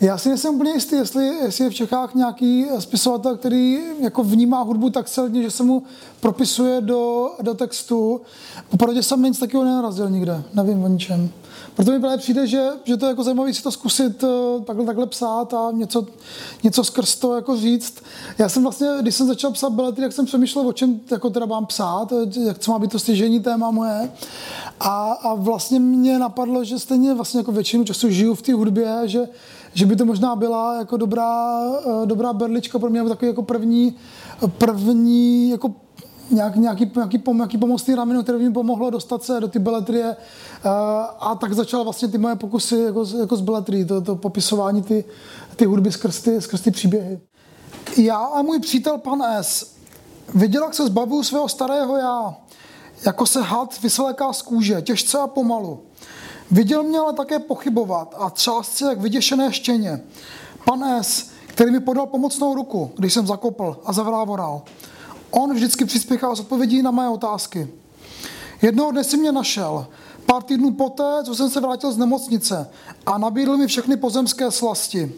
Já 0.00 0.18
si 0.18 0.28
nejsem 0.28 0.54
úplně 0.54 0.72
jistý, 0.72 0.96
jestli, 0.96 1.26
jestli 1.26 1.64
je 1.64 1.70
v 1.70 1.74
Čechách 1.74 2.14
nějaký 2.14 2.66
spisovatel, 2.78 3.36
který 3.36 3.78
jako 4.00 4.24
vnímá 4.24 4.62
hudbu 4.62 4.90
tak 4.90 5.08
silně, 5.08 5.42
že 5.42 5.50
se 5.50 5.62
mu 5.62 5.82
propisuje 6.20 6.80
do, 6.80 7.30
do 7.42 7.54
textu. 7.54 8.20
Popravdě 8.68 9.02
jsem 9.02 9.22
nic 9.22 9.38
takového 9.38 9.70
nenarazil 9.70 10.10
nikde, 10.10 10.42
nevím 10.54 10.84
o 10.84 10.88
ničem. 10.88 11.30
Proto 11.78 11.90
mi 11.90 12.00
právě 12.00 12.18
přijde, 12.18 12.46
že, 12.46 12.66
že 12.84 12.96
to 12.96 13.06
je 13.06 13.10
jako 13.10 13.24
zajímavé 13.24 13.54
si 13.54 13.62
to 13.62 13.72
zkusit 13.72 14.24
eh, 14.24 14.60
takhle, 14.64 14.86
takhle 14.86 15.06
psát 15.06 15.54
a 15.54 15.70
něco, 15.72 16.06
něco 16.62 16.84
skrz 16.84 17.16
to 17.16 17.34
jako 17.34 17.56
říct. 17.56 17.94
Já 18.38 18.48
jsem 18.48 18.62
vlastně, 18.62 18.88
když 19.00 19.14
jsem 19.14 19.26
začal 19.26 19.50
psát 19.50 19.70
beletry, 19.70 20.02
tak 20.02 20.12
jsem 20.12 20.26
přemýšlel, 20.26 20.68
o 20.68 20.72
čem 20.72 21.00
jako 21.10 21.30
teda 21.30 21.46
mám 21.46 21.66
psát, 21.66 22.12
jak 22.46 22.58
co 22.58 22.70
má 22.70 22.78
být 22.78 22.90
to 22.90 22.98
stěžení 22.98 23.40
téma 23.40 23.70
moje. 23.70 24.12
A, 24.80 25.12
a 25.12 25.34
vlastně 25.34 25.80
mě 25.80 26.18
napadlo, 26.18 26.64
že 26.64 26.78
stejně 26.78 27.14
vlastně 27.14 27.40
jako 27.40 27.52
většinu 27.52 27.84
času 27.84 28.10
žiju 28.10 28.34
v 28.34 28.42
té 28.42 28.52
hudbě, 28.52 29.02
že 29.04 29.28
že 29.74 29.86
by 29.86 29.96
to 29.96 30.04
možná 30.04 30.36
byla 30.36 30.78
jako 30.78 30.96
dobrá, 30.96 31.62
eh, 31.80 32.06
dobrá 32.06 32.32
berlička 32.32 32.78
pro 32.78 32.90
mě, 32.90 33.04
takový 33.04 33.28
jako 33.28 33.42
první, 33.42 33.96
první 34.58 35.50
jako 35.50 35.74
nějak, 36.30 36.56
nějaký, 36.56 36.90
nějaký, 36.96 37.18
pom, 37.18 37.36
nějaký 37.36 37.58
pomocný 37.58 37.94
rameno, 37.94 38.22
které 38.22 38.38
mi 38.38 38.52
pomohlo 38.52 38.90
dostat 38.90 39.22
se 39.22 39.40
do 39.40 39.48
ty 39.48 39.58
beletrie 39.58 40.16
eh, 40.16 40.68
a 41.20 41.34
tak 41.40 41.52
začal 41.52 41.84
vlastně 41.84 42.08
ty 42.08 42.18
moje 42.18 42.36
pokusy 42.36 42.76
jako, 42.76 43.04
jako 43.20 43.36
z 43.36 43.40
beletrii, 43.40 43.84
to, 43.84 44.00
to 44.00 44.16
popisování 44.16 44.82
ty, 44.82 45.04
ty 45.56 45.64
hudby 45.64 45.92
skrz 45.92 46.22
ty, 46.22 46.40
skrz 46.40 46.60
ty 46.60 46.70
příběhy. 46.70 47.20
Já 47.96 48.16
a 48.16 48.42
můj 48.42 48.60
přítel 48.60 48.98
pan 48.98 49.22
S. 49.22 49.74
Viděl, 50.34 50.62
jak 50.64 50.74
se 50.74 50.86
zbavuju 50.86 51.22
svého 51.22 51.48
starého 51.48 51.96
já, 51.96 52.36
jako 53.06 53.26
se 53.26 53.42
had 53.42 53.82
vysleká 53.82 54.32
z 54.32 54.42
kůže, 54.42 54.82
těžce 54.82 55.18
a 55.18 55.26
pomalu. 55.26 55.80
Viděl 56.50 56.82
mě 56.82 56.98
ale 56.98 57.12
také 57.12 57.38
pochybovat 57.38 58.14
a 58.18 58.30
třást 58.30 58.76
se 58.76 58.84
jak 58.84 59.00
vyděšené 59.00 59.52
štěně. 59.52 60.00
Pan 60.64 60.84
S., 60.84 61.30
který 61.46 61.70
mi 61.70 61.80
podal 61.80 62.06
pomocnou 62.06 62.54
ruku, 62.54 62.90
když 62.96 63.12
jsem 63.12 63.26
zakopl 63.26 63.80
a 63.84 63.92
zavrávoral. 63.92 64.62
On 65.30 65.54
vždycky 65.54 65.84
přispěchal 65.84 66.36
s 66.36 66.40
odpovědí 66.40 66.82
na 66.82 66.90
moje 66.90 67.08
otázky. 67.08 67.68
Jednoho 68.62 68.90
dne 68.90 69.04
si 69.04 69.16
mě 69.16 69.32
našel. 69.32 69.86
Pár 70.26 70.42
týdnů 70.42 70.70
poté, 70.70 71.12
co 71.24 71.34
jsem 71.34 71.50
se 71.50 71.60
vrátil 71.60 71.92
z 71.92 71.96
nemocnice 71.96 72.70
a 73.06 73.18
nabídl 73.18 73.56
mi 73.56 73.66
všechny 73.66 73.96
pozemské 73.96 74.50
slasti. 74.50 75.12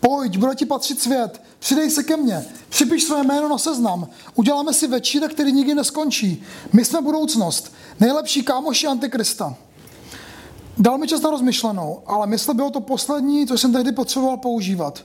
Pojď, 0.00 0.36
bude 0.36 0.54
ti 0.54 0.66
patřit 0.66 1.00
svět, 1.00 1.42
přidej 1.58 1.90
se 1.90 2.02
ke 2.02 2.16
mně, 2.16 2.44
připiš 2.68 3.04
své 3.04 3.24
jméno 3.24 3.48
na 3.48 3.58
seznam, 3.58 4.08
uděláme 4.34 4.74
si 4.74 4.86
večírek, 4.86 5.32
který 5.32 5.52
nikdy 5.52 5.74
neskončí. 5.74 6.42
My 6.72 6.84
jsme 6.84 7.02
budoucnost, 7.02 7.72
nejlepší 8.00 8.42
kámoši 8.42 8.86
Antikrista. 8.86 9.54
Dal 10.78 10.98
mi 10.98 11.08
čas 11.08 11.20
na 11.20 11.30
rozmyšlenou, 11.30 12.02
ale 12.06 12.26
mysl 12.26 12.54
bylo 12.54 12.70
to 12.70 12.80
poslední, 12.80 13.46
co 13.46 13.58
jsem 13.58 13.72
tehdy 13.72 13.92
potřeboval 13.92 14.36
používat. 14.36 15.04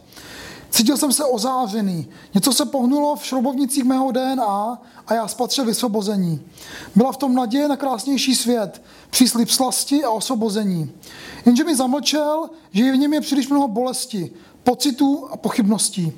Cítil 0.75 0.97
jsem 0.97 1.11
se 1.11 1.25
ozářený. 1.25 2.07
Něco 2.33 2.53
se 2.53 2.65
pohnulo 2.65 3.15
v 3.15 3.25
šroubovnicích 3.25 3.83
mého 3.83 4.11
DNA 4.11 4.81
a 5.07 5.13
já 5.13 5.27
spatřil 5.27 5.65
vysvobození. 5.65 6.41
Byla 6.95 7.11
v 7.11 7.17
tom 7.17 7.35
naděje 7.35 7.67
na 7.67 7.77
krásnější 7.77 8.35
svět, 8.35 8.81
příslip 9.09 9.49
slasti 9.49 10.03
a 10.03 10.09
osvobození. 10.09 10.91
Jenže 11.45 11.63
mi 11.63 11.75
zamlčel, 11.75 12.49
že 12.71 12.91
v 12.91 12.97
něm 12.97 13.13
je 13.13 13.21
příliš 13.21 13.47
mnoho 13.47 13.67
bolesti, 13.67 14.31
pocitů 14.63 15.27
a 15.31 15.37
pochybností. 15.37 16.11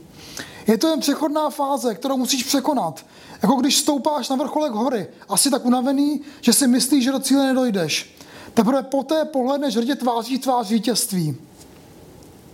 Je 0.67 0.77
to 0.77 0.87
jen 0.87 0.99
přechodná 0.99 1.49
fáze, 1.49 1.95
kterou 1.95 2.17
musíš 2.17 2.43
překonat. 2.43 3.05
Jako 3.41 3.55
když 3.55 3.77
stoupáš 3.77 4.29
na 4.29 4.35
vrcholek 4.35 4.71
hory, 4.71 5.07
asi 5.29 5.49
tak 5.51 5.65
unavený, 5.65 6.21
že 6.41 6.53
si 6.53 6.67
myslíš, 6.67 7.03
že 7.03 7.11
do 7.11 7.19
cíle 7.19 7.45
nedojdeš. 7.45 8.15
Teprve 8.53 8.83
poté 8.83 9.25
pohledneš 9.25 9.75
hrdě 9.75 9.95
tváří 9.95 10.39
tvář 10.39 10.69
vítězství. 10.69 11.46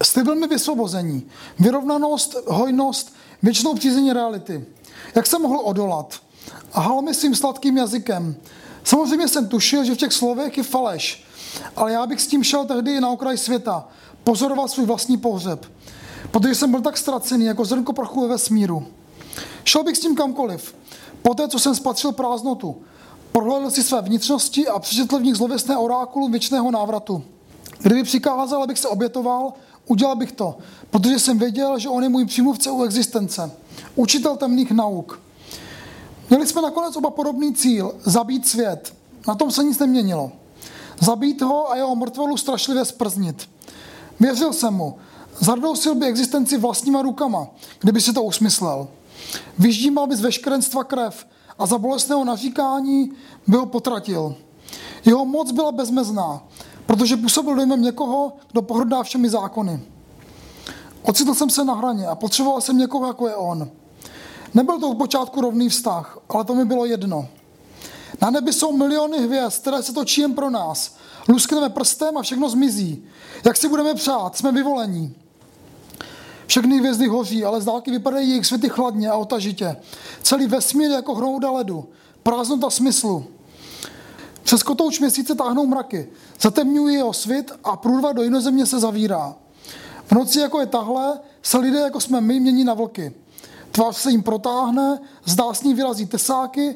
Slibil 0.03 0.36
mi 0.36 0.48
vysvobození, 0.48 1.29
vyrovnanost, 1.60 2.36
hojnost, 2.48 3.13
věčnou 3.43 3.74
přízení 3.74 4.13
reality. 4.13 4.65
Jak 5.15 5.27
jsem 5.27 5.41
mohl 5.41 5.62
odolat? 5.63 6.19
A 6.74 6.81
hal 6.81 7.01
mi 7.01 7.13
svým 7.13 7.36
sladkým 7.36 7.77
jazykem. 7.77 8.36
Samozřejmě 8.83 9.27
jsem 9.27 9.48
tušil, 9.48 9.86
že 9.86 9.95
v 9.95 9.98
těch 9.98 10.13
slovech 10.13 10.57
je 10.57 10.63
faleš, 10.63 11.24
ale 11.75 11.91
já 11.91 12.05
bych 12.05 12.22
s 12.22 12.27
tím 12.27 12.43
šel 12.43 12.65
tehdy 12.65 13.01
na 13.01 13.10
okraj 13.10 13.38
světa, 13.38 13.88
pozoroval 14.24 14.67
svůj 14.67 14.86
vlastní 14.86 15.17
pohřeb, 15.17 15.72
protože 16.31 16.55
jsem 16.55 16.72
byl 16.72 16.81
tak 16.81 16.98
ztracený 16.98 17.45
jako 17.45 17.65
zrnko 17.65 17.93
prachu 17.93 18.22
ve 18.22 18.27
vesmíru. 18.27 18.86
Šel 19.63 19.83
bych 19.83 19.98
s 19.98 20.00
tím 20.00 20.15
kamkoliv. 20.15 20.75
Poté, 21.22 21.48
co 21.48 21.60
jsem 21.60 21.75
spatřil 21.75 22.12
prázdnotu, 22.12 22.81
prohlédl 23.31 23.72
si 23.72 23.83
své 23.83 24.01
vnitřnosti 24.01 24.67
a 24.67 24.79
přečetl 24.79 25.19
v 25.19 25.24
nich 25.24 25.36
zlověstné 25.36 25.77
orákulu 25.77 26.27
věčného 26.27 26.72
návratu. 26.72 27.24
Kdyby 27.79 28.03
přikázal, 28.03 28.63
abych 28.63 28.79
se 28.79 28.88
obětoval, 28.88 29.53
udělal 29.87 30.15
bych 30.15 30.31
to, 30.31 30.57
protože 30.89 31.19
jsem 31.19 31.39
věděl, 31.39 31.79
že 31.79 31.89
on 31.89 32.03
je 32.03 32.09
můj 32.09 32.25
přímluvce 32.25 32.71
u 32.71 32.83
existence. 32.83 33.51
Učitel 33.95 34.37
temných 34.37 34.71
nauk. 34.71 35.19
Měli 36.29 36.47
jsme 36.47 36.61
nakonec 36.61 36.95
oba 36.95 37.09
podobný 37.09 37.53
cíl, 37.53 37.95
zabít 38.03 38.47
svět. 38.47 38.93
Na 39.27 39.35
tom 39.35 39.51
se 39.51 39.63
nic 39.63 39.79
neměnilo. 39.79 40.31
Zabít 40.99 41.41
ho 41.41 41.71
a 41.71 41.75
jeho 41.75 41.95
mrtvolu 41.95 42.37
strašlivě 42.37 42.85
sprznit. 42.85 43.49
Věřil 44.19 44.53
jsem 44.53 44.73
mu. 44.73 44.97
Zardousil 45.39 45.95
by 45.95 46.05
existenci 46.05 46.57
vlastníma 46.57 47.01
rukama, 47.01 47.47
kdyby 47.79 48.01
si 48.01 48.13
to 48.13 48.23
usmyslel. 48.23 48.87
Vyždímal 49.59 50.07
by 50.07 50.15
z 50.15 50.21
veškerenstva 50.21 50.83
krev 50.83 51.25
a 51.59 51.65
za 51.65 51.77
bolestného 51.77 52.25
naříkání 52.25 53.11
by 53.47 53.57
ho 53.57 53.65
potratil. 53.65 54.35
Jeho 55.05 55.25
moc 55.25 55.51
byla 55.51 55.71
bezmezná, 55.71 56.41
protože 56.95 57.17
působil 57.17 57.55
dojmem 57.55 57.81
někoho, 57.81 58.33
kdo 58.51 58.62
pohrdá 58.62 59.03
všemi 59.03 59.29
zákony. 59.29 59.81
Ocitl 61.01 61.33
jsem 61.33 61.50
se 61.50 61.65
na 61.65 61.73
hraně 61.73 62.07
a 62.07 62.15
potřeboval 62.15 62.62
jsem 62.62 62.77
někoho, 62.77 63.07
jako 63.07 63.27
je 63.27 63.35
on. 63.35 63.69
Nebyl 64.53 64.79
to 64.79 64.89
od 64.89 64.97
počátku 64.97 65.41
rovný 65.41 65.69
vztah, 65.69 66.19
ale 66.29 66.45
to 66.45 66.55
mi 66.55 66.65
bylo 66.65 66.85
jedno. 66.85 67.27
Na 68.21 68.29
nebi 68.29 68.53
jsou 68.53 68.77
miliony 68.77 69.17
hvězd, 69.17 69.62
které 69.62 69.83
se 69.83 69.93
točí 69.93 70.21
jen 70.21 70.33
pro 70.33 70.50
nás. 70.50 70.95
Luskneme 71.29 71.69
prstem 71.69 72.17
a 72.17 72.21
všechno 72.21 72.50
zmizí. 72.50 73.03
Jak 73.45 73.57
si 73.57 73.69
budeme 73.69 73.93
přát, 73.93 74.38
jsme 74.38 74.51
vyvolení. 74.51 75.15
Všechny 76.47 76.77
hvězdy 76.77 77.07
hoří, 77.07 77.45
ale 77.45 77.62
z 77.62 77.65
dálky 77.65 77.91
vypadají 77.91 78.29
jejich 78.29 78.45
světy 78.45 78.69
chladně 78.69 79.09
a 79.09 79.15
otažitě. 79.15 79.77
Celý 80.21 80.47
vesmír 80.47 80.89
je 80.89 80.95
jako 80.95 81.15
hrouda 81.15 81.51
ledu. 81.51 81.89
Prázdnota 82.23 82.69
smyslu. 82.69 83.25
Přes 84.43 84.63
kotouč 84.63 85.00
měsíce 85.00 85.35
táhnou 85.35 85.65
mraky. 85.65 86.07
Zatemňují 86.41 86.95
jeho 86.95 87.13
svit 87.13 87.51
a 87.63 87.77
průrva 87.77 88.12
do 88.12 88.23
jinozemě 88.23 88.65
se 88.65 88.79
zavírá. 88.79 89.35
V 90.05 90.12
noci, 90.12 90.39
jako 90.39 90.59
je 90.59 90.65
tahle, 90.65 91.19
se 91.41 91.57
lidé, 91.57 91.79
jako 91.79 92.00
jsme 92.00 92.21
my, 92.21 92.39
mění 92.39 92.63
na 92.63 92.73
vlky. 92.73 93.13
Tvář 93.71 93.97
se 93.97 94.12
jim 94.12 94.23
protáhne, 94.23 95.00
s 95.53 95.63
ní 95.63 95.73
vyrazí 95.73 96.05
tesáky, 96.05 96.75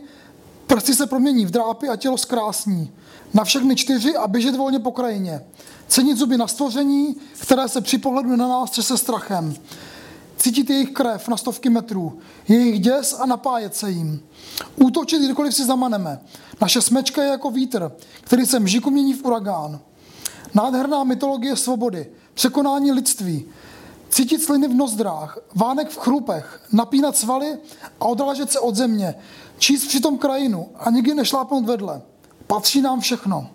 prsty 0.67 0.93
se 0.93 1.07
promění 1.07 1.45
v 1.45 1.51
drápy 1.51 1.89
a 1.89 1.95
tělo 1.95 2.17
zkrásní. 2.17 2.91
Na 3.33 3.43
všechny 3.43 3.75
čtyři 3.75 4.15
a 4.15 4.27
běžet 4.27 4.55
volně 4.55 4.79
po 4.79 4.91
krajině. 4.91 5.43
Cenit 5.87 6.17
zuby 6.17 6.37
na 6.37 6.47
stvoření, 6.47 7.15
které 7.41 7.67
se 7.67 7.81
při 7.81 7.97
pohledu 7.97 8.35
na 8.35 8.47
nás 8.47 8.71
třese 8.71 8.97
strachem. 8.97 9.55
Cítit 10.37 10.69
jejich 10.69 10.91
krev 10.91 11.27
na 11.27 11.37
stovky 11.37 11.69
metrů, 11.69 12.19
jejich 12.47 12.79
děs 12.79 13.15
a 13.19 13.25
napájet 13.25 13.75
se 13.75 13.91
jim. 13.91 14.19
Útočit, 14.75 15.21
kdykoliv 15.21 15.55
si 15.55 15.65
zamaneme. 15.65 16.19
Naše 16.61 16.81
smečka 16.81 17.23
je 17.23 17.29
jako 17.29 17.51
vítr, 17.51 17.91
který 18.21 18.45
se 18.45 18.59
mžiku 18.59 18.89
mění 18.89 19.13
v 19.13 19.25
uragán. 19.25 19.79
Nádherná 20.53 21.03
mytologie 21.03 21.55
svobody, 21.55 22.07
překonání 22.33 22.91
lidství, 22.91 23.45
cítit 24.09 24.43
sliny 24.43 24.67
v 24.67 24.73
nozdrách, 24.73 25.37
vánek 25.55 25.89
v 25.89 25.99
chrupech, 25.99 26.61
napínat 26.71 27.17
svaly 27.17 27.57
a 27.99 28.05
odrážet 28.05 28.51
se 28.51 28.59
od 28.59 28.75
země, 28.75 29.15
číst 29.57 29.87
přitom 29.87 30.17
krajinu 30.17 30.67
a 30.75 30.89
nikdy 30.89 31.13
nešlápnout 31.13 31.65
vedle. 31.65 32.01
Patří 32.47 32.81
nám 32.81 32.99
všechno. 32.99 33.49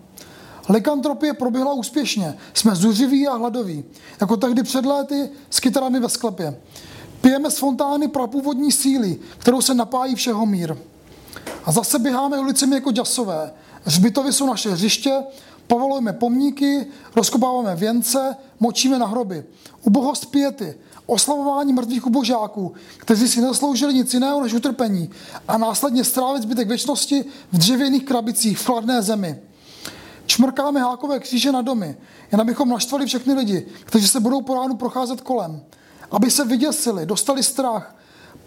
Lekantropie 0.69 1.33
proběhla 1.33 1.73
úspěšně. 1.73 2.37
Jsme 2.53 2.75
zuřiví 2.75 3.27
a 3.27 3.35
hladoví. 3.35 3.83
Jako 4.21 4.37
tehdy 4.37 4.63
před 4.63 4.85
léty 4.85 5.29
s 5.49 5.59
kytarami 5.59 5.99
ve 5.99 6.09
sklepě. 6.09 6.59
Pijeme 7.21 7.51
z 7.51 7.57
fontány 7.57 8.07
prapůvodní 8.07 8.71
síly, 8.71 9.19
kterou 9.37 9.61
se 9.61 9.73
napájí 9.73 10.15
všeho 10.15 10.45
mír. 10.45 10.75
A 11.65 11.71
zase 11.71 11.99
běháme 11.99 12.39
ulicemi 12.39 12.75
jako 12.75 12.91
děsové. 12.91 13.51
Hřbitovy 13.83 14.33
jsou 14.33 14.47
naše 14.47 14.71
hřiště, 14.71 15.23
povolujeme 15.67 16.13
pomníky, 16.13 16.87
rozkopáváme 17.15 17.75
věnce, 17.75 18.35
močíme 18.59 18.99
na 18.99 19.05
hroby. 19.05 19.43
Ubohost 19.83 20.25
pěty, 20.25 20.75
oslavování 21.05 21.73
mrtvých 21.73 22.07
ubožáků, 22.07 22.73
kteří 22.97 23.27
si 23.27 23.41
nesloužili 23.41 23.93
nic 23.93 24.13
jiného 24.13 24.41
než 24.41 24.53
utrpení 24.53 25.09
a 25.47 25.57
následně 25.57 26.03
strávit 26.03 26.43
zbytek 26.43 26.67
věčnosti 26.67 27.25
v 27.51 27.57
dřevěných 27.57 28.05
krabicích 28.05 28.57
v 28.57 28.65
chladné 28.65 29.01
zemi. 29.01 29.39
Čmrkáme 30.33 30.79
hákové 30.79 31.19
kříže 31.19 31.51
na 31.51 31.61
domy, 31.61 31.97
jen 32.31 32.41
abychom 32.41 32.69
naštvali 32.69 33.05
všechny 33.05 33.33
lidi, 33.33 33.65
kteří 33.85 34.07
se 34.07 34.19
budou 34.19 34.41
po 34.41 34.53
ránu 34.53 34.75
procházet 34.75 35.21
kolem. 35.21 35.61
Aby 36.11 36.31
se 36.31 36.45
vyděsili, 36.45 37.05
dostali 37.05 37.43
strach, 37.43 37.95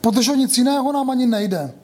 protože 0.00 0.36
nic 0.36 0.58
jiného 0.58 0.92
nám 0.92 1.10
ani 1.10 1.26
nejde. 1.26 1.74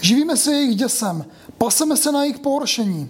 Živíme 0.00 0.36
se 0.36 0.52
jejich 0.52 0.76
děsem, 0.76 1.24
paseme 1.58 1.96
se 1.96 2.12
na 2.12 2.22
jejich 2.22 2.38
pohoršení. 2.38 3.08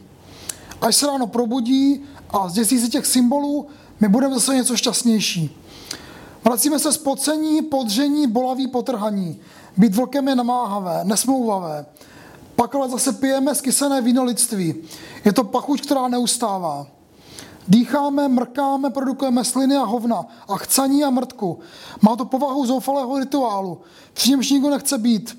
Až 0.81 0.97
se 0.97 1.07
ráno 1.07 1.27
probudí 1.27 2.05
a 2.31 2.49
zděsí 2.49 2.79
se 2.79 2.89
těch 2.89 3.07
symbolů, 3.07 3.67
my 4.01 4.09
budeme 4.09 4.35
zase 4.35 4.55
něco 4.55 4.77
šťastnější. 4.77 5.57
Vracíme 6.45 6.79
se 6.79 6.93
spocení, 6.93 7.63
podření, 7.63 8.27
bolaví, 8.27 8.69
potrhaní. 8.69 9.41
Být 9.77 9.95
vlkem 9.95 10.29
je 10.29 10.35
namáhavé, 10.35 11.01
nesmlouvavé. 11.05 11.87
Pak 12.61 12.75
ale 12.75 12.89
zase 12.89 13.13
pijeme 13.13 13.55
skysené 13.55 14.01
víno 14.01 14.25
lidství. 14.25 14.75
Je 15.25 15.33
to 15.33 15.45
pachuť, 15.45 15.81
která 15.81 16.09
neustává. 16.09 16.87
Dýcháme, 17.69 18.29
mrkáme, 18.29 18.91
produkujeme 18.91 19.45
sliny 19.45 19.77
a 19.77 19.85
hovna 19.85 20.27
a 20.49 20.57
chcaní 20.57 21.05
a 21.05 21.11
mrtku. 21.11 21.59
Má 22.03 22.17
to 22.17 22.25
povahu 22.25 22.67
zoufalého 22.67 23.19
rituálu, 23.19 23.81
při 24.13 24.31
němž 24.31 24.51
nikdo 24.51 24.71
nechce 24.71 24.99
být. 24.99 25.39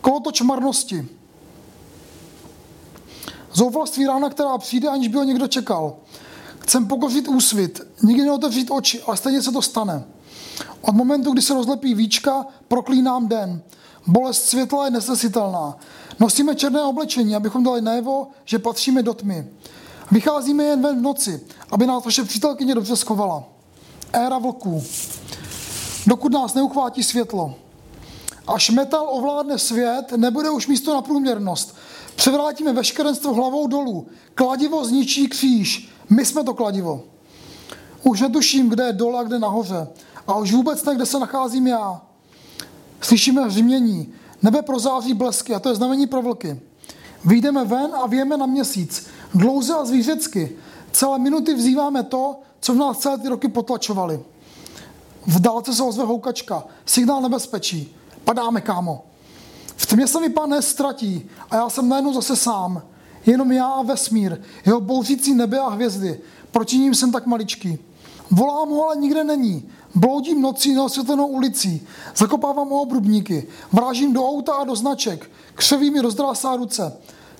Kolotoč 0.00 0.40
marnosti. 0.40 1.08
Zoufalství 3.52 4.06
rána, 4.06 4.30
která 4.30 4.58
přijde, 4.58 4.88
aniž 4.88 5.08
by 5.08 5.16
ho 5.16 5.24
někdo 5.24 5.48
čekal. 5.48 5.96
Chcem 6.58 6.86
pokořit 6.86 7.28
úsvit, 7.28 7.80
nikdy 8.02 8.22
neotevřít 8.22 8.70
oči, 8.70 9.02
ale 9.02 9.16
stejně 9.16 9.42
se 9.42 9.52
to 9.52 9.62
stane. 9.62 10.04
Od 10.80 10.94
momentu, 10.94 11.32
kdy 11.32 11.42
se 11.42 11.54
rozlepí 11.54 11.94
víčka, 11.94 12.46
proklínám 12.68 13.28
den. 13.28 13.62
Bolest 14.06 14.44
světla 14.44 14.84
je 14.84 14.90
nesnesitelná. 14.90 15.76
Nosíme 16.20 16.54
černé 16.54 16.82
oblečení, 16.82 17.36
abychom 17.36 17.64
dali 17.64 17.80
najevo, 17.80 18.28
že 18.44 18.58
patříme 18.58 19.02
do 19.02 19.14
tmy. 19.14 19.46
Vycházíme 20.10 20.64
jen 20.64 20.82
ven 20.82 20.98
v 20.98 21.02
noci, 21.02 21.40
aby 21.70 21.86
nás 21.86 22.04
vaše 22.04 22.24
přítelkyně 22.24 22.74
dobře 22.74 22.96
schovala. 22.96 23.44
Éra 24.12 24.38
vlků. 24.38 24.84
Dokud 26.06 26.32
nás 26.32 26.54
neuchvátí 26.54 27.02
světlo. 27.02 27.54
Až 28.46 28.70
metal 28.70 29.06
ovládne 29.10 29.58
svět, 29.58 30.12
nebude 30.16 30.50
už 30.50 30.66
místo 30.66 30.94
na 30.94 31.02
průměrnost. 31.02 31.76
Převrátíme 32.16 32.72
veškerenstvo 32.72 33.34
hlavou 33.34 33.66
dolů. 33.66 34.06
Kladivo 34.34 34.84
zničí 34.84 35.28
kříž. 35.28 35.88
My 36.10 36.24
jsme 36.24 36.44
to 36.44 36.54
kladivo. 36.54 37.02
Už 38.02 38.20
netuším, 38.20 38.68
kde 38.68 38.84
je 38.84 38.92
dole 38.92 39.20
a 39.20 39.22
kde 39.22 39.38
nahoře. 39.38 39.88
A 40.26 40.36
už 40.36 40.52
vůbec 40.52 40.84
ne, 40.84 40.94
kde 40.94 41.06
se 41.06 41.18
nacházím 41.18 41.66
já. 41.66 42.02
Slyšíme 43.00 43.42
hřmění. 43.44 44.14
Nebe 44.42 44.62
prozáří 44.62 45.14
blesky 45.14 45.54
a 45.54 45.58
to 45.58 45.68
je 45.68 45.74
znamení 45.74 46.06
pro 46.06 46.22
vlky. 46.22 46.60
Vyjdeme 47.24 47.64
ven 47.64 47.94
a 47.94 48.06
víme 48.06 48.36
na 48.36 48.46
měsíc. 48.46 49.06
Dlouze 49.34 49.74
a 49.74 49.84
zvířecky. 49.84 50.56
Celé 50.92 51.18
minuty 51.18 51.54
vzýváme 51.54 52.02
to, 52.02 52.36
co 52.60 52.74
v 52.74 52.76
nás 52.76 52.98
celé 52.98 53.18
ty 53.18 53.28
roky 53.28 53.48
potlačovali. 53.48 54.20
V 55.26 55.40
dálce 55.40 55.74
se 55.74 55.82
ozve 55.82 56.04
houkačka. 56.04 56.64
Signál 56.86 57.20
nebezpečí. 57.22 57.96
Padáme, 58.24 58.60
kámo. 58.60 59.04
V 59.76 59.86
tmě 59.86 60.06
se 60.06 60.20
mi 60.20 60.28
pán 60.28 60.50
nestratí 60.50 61.30
a 61.50 61.56
já 61.56 61.68
jsem 61.68 61.88
najednou 61.88 62.12
zase 62.12 62.36
sám. 62.36 62.82
Jenom 63.26 63.52
já 63.52 63.66
a 63.66 63.82
vesmír, 63.82 64.42
jeho 64.66 64.80
bouřící 64.80 65.34
nebe 65.34 65.58
a 65.58 65.68
hvězdy. 65.68 66.20
Proti 66.50 66.78
ním 66.78 66.94
jsem 66.94 67.12
tak 67.12 67.26
maličký. 67.26 67.78
Volám 68.30 68.68
ho, 68.68 68.86
ale 68.86 68.96
nikde 68.96 69.24
není. 69.24 69.70
Bloudím 69.94 70.42
nocí 70.42 70.74
neosvětlenou 70.74 71.26
ulicí, 71.26 71.86
zakopávám 72.16 72.72
obrubníky, 72.72 73.48
vrážím 73.72 74.12
do 74.12 74.28
auta 74.28 74.54
a 74.54 74.64
do 74.64 74.76
značek, 74.76 75.30
křeví 75.54 75.90
mi 75.90 76.00
rozdrásá 76.00 76.56
ruce. 76.56 76.92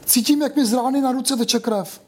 Cítím, 0.05 0.43
jak 0.43 0.57
mi 0.57 0.67
z 0.67 0.73
rány 0.73 1.01
na 1.01 1.13
ruce 1.13 1.37
teče 1.37 1.61
krev. 1.61 2.01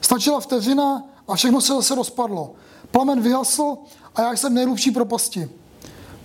Stačila 0.00 0.40
vteřina 0.40 1.04
a 1.28 1.34
všechno 1.34 1.60
se 1.60 1.72
zase 1.72 1.94
rozpadlo. 1.94 2.54
Plamen 2.90 3.20
vyhasl 3.20 3.76
a 4.14 4.22
já 4.22 4.32
jsem 4.32 4.54
nejhlubší 4.54 4.90
propasti. 4.90 5.50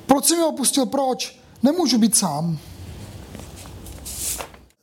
Proč 0.05 0.25
jsi 0.25 0.35
mi 0.35 0.43
opustil? 0.43 0.85
Proč? 0.85 1.39
Nemůžu 1.63 1.97
být 1.97 2.15
sám. 2.15 2.57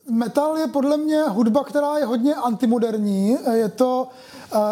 Metal 0.09 0.57
je 0.57 0.67
podle 0.67 0.97
mě 0.97 1.23
hudba, 1.23 1.63
která 1.63 1.97
je 1.97 2.05
hodně 2.05 2.35
antimoderní. 2.35 3.37
Je 3.53 3.69
to 3.69 4.07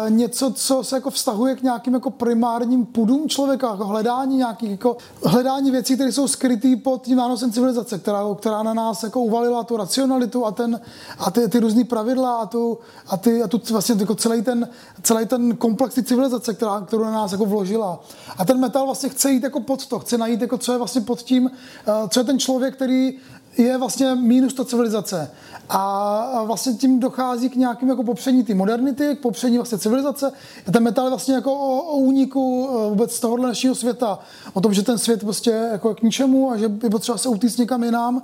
něco, 0.08 0.52
co 0.52 0.84
se 0.84 0.96
jako 0.96 1.10
vztahuje 1.10 1.56
k 1.56 1.62
nějakým 1.62 1.94
jako 1.94 2.10
primárním 2.10 2.86
pudům 2.86 3.28
člověka, 3.28 3.70
jako 3.70 3.84
hledání 3.86 4.36
nějakých, 4.36 4.70
jako 4.70 4.96
hledání 5.24 5.70
věcí, 5.70 5.94
které 5.94 6.12
jsou 6.12 6.28
skryté 6.28 6.76
pod 6.76 7.02
tím 7.02 7.16
nánosem 7.16 7.52
civilizace, 7.52 7.98
která, 7.98 8.22
která 8.38 8.62
na 8.62 8.74
nás 8.74 9.02
jako 9.02 9.20
uvalila 9.20 9.64
tu 9.64 9.76
racionalitu 9.76 10.46
a, 10.46 10.50
ten, 10.50 10.80
a 11.18 11.30
ty, 11.30 11.48
ty 11.48 11.60
různé 11.60 11.84
pravidla 11.84 12.36
a 12.36 12.46
tu, 12.46 12.78
a, 13.06 13.16
ty, 13.16 13.42
a 13.42 13.48
tu 13.48 13.60
vlastně 13.70 13.94
jako 13.98 14.14
celý 14.14 14.42
ten, 14.42 14.68
celý 15.02 15.26
ten 15.26 15.56
komplex 15.56 15.94
ty 15.94 16.02
civilizace, 16.02 16.54
která, 16.54 16.80
kterou 16.80 17.04
na 17.04 17.12
nás 17.12 17.32
jako 17.32 17.44
vložila. 17.44 18.00
A 18.38 18.44
ten 18.44 18.60
metal 18.60 18.86
vlastně 18.86 19.08
chce 19.08 19.30
jít 19.30 19.42
jako 19.42 19.60
pod 19.60 19.86
to, 19.86 19.98
chce 19.98 20.18
najít 20.18 20.40
jako 20.40 20.58
co 20.58 20.72
je 20.72 20.78
vlastně 20.78 21.00
pod 21.00 21.22
tím, 21.22 21.44
uh, 21.44 22.08
co 22.08 22.20
je 22.20 22.24
ten 22.24 22.38
člověk, 22.38 22.74
který 22.74 23.18
je 23.58 23.78
vlastně 23.78 24.14
mínus 24.14 24.54
ta 24.54 24.64
civilizace. 24.64 25.30
A 25.68 26.42
vlastně 26.44 26.72
tím 26.72 27.00
dochází 27.00 27.48
k 27.48 27.56
nějakým 27.56 27.88
jako 27.88 28.04
popření 28.04 28.44
té 28.44 28.54
modernity, 28.54 29.16
k 29.16 29.20
popření 29.20 29.56
vlastně 29.56 29.78
civilizace. 29.78 30.32
Ten 30.72 30.82
metal 30.82 31.08
vlastně 31.08 31.34
jako 31.34 31.54
o, 31.54 31.80
o 31.80 31.96
úniku 31.96 32.68
e, 32.70 32.90
vůbec 32.90 33.14
z 33.14 33.20
tohohle 33.20 33.48
našeho 33.48 33.74
světa. 33.74 34.18
O 34.52 34.60
tom, 34.60 34.74
že 34.74 34.82
ten 34.82 34.98
svět 34.98 35.20
prostě 35.20 35.50
jako 35.50 35.88
je 35.88 35.94
k 35.94 36.02
ničemu 36.02 36.50
a 36.50 36.56
že 36.56 36.70
je 36.82 36.90
potřeba 36.90 37.18
se 37.18 37.28
utíct 37.28 37.58
někam 37.58 37.84
jinam. 37.84 38.22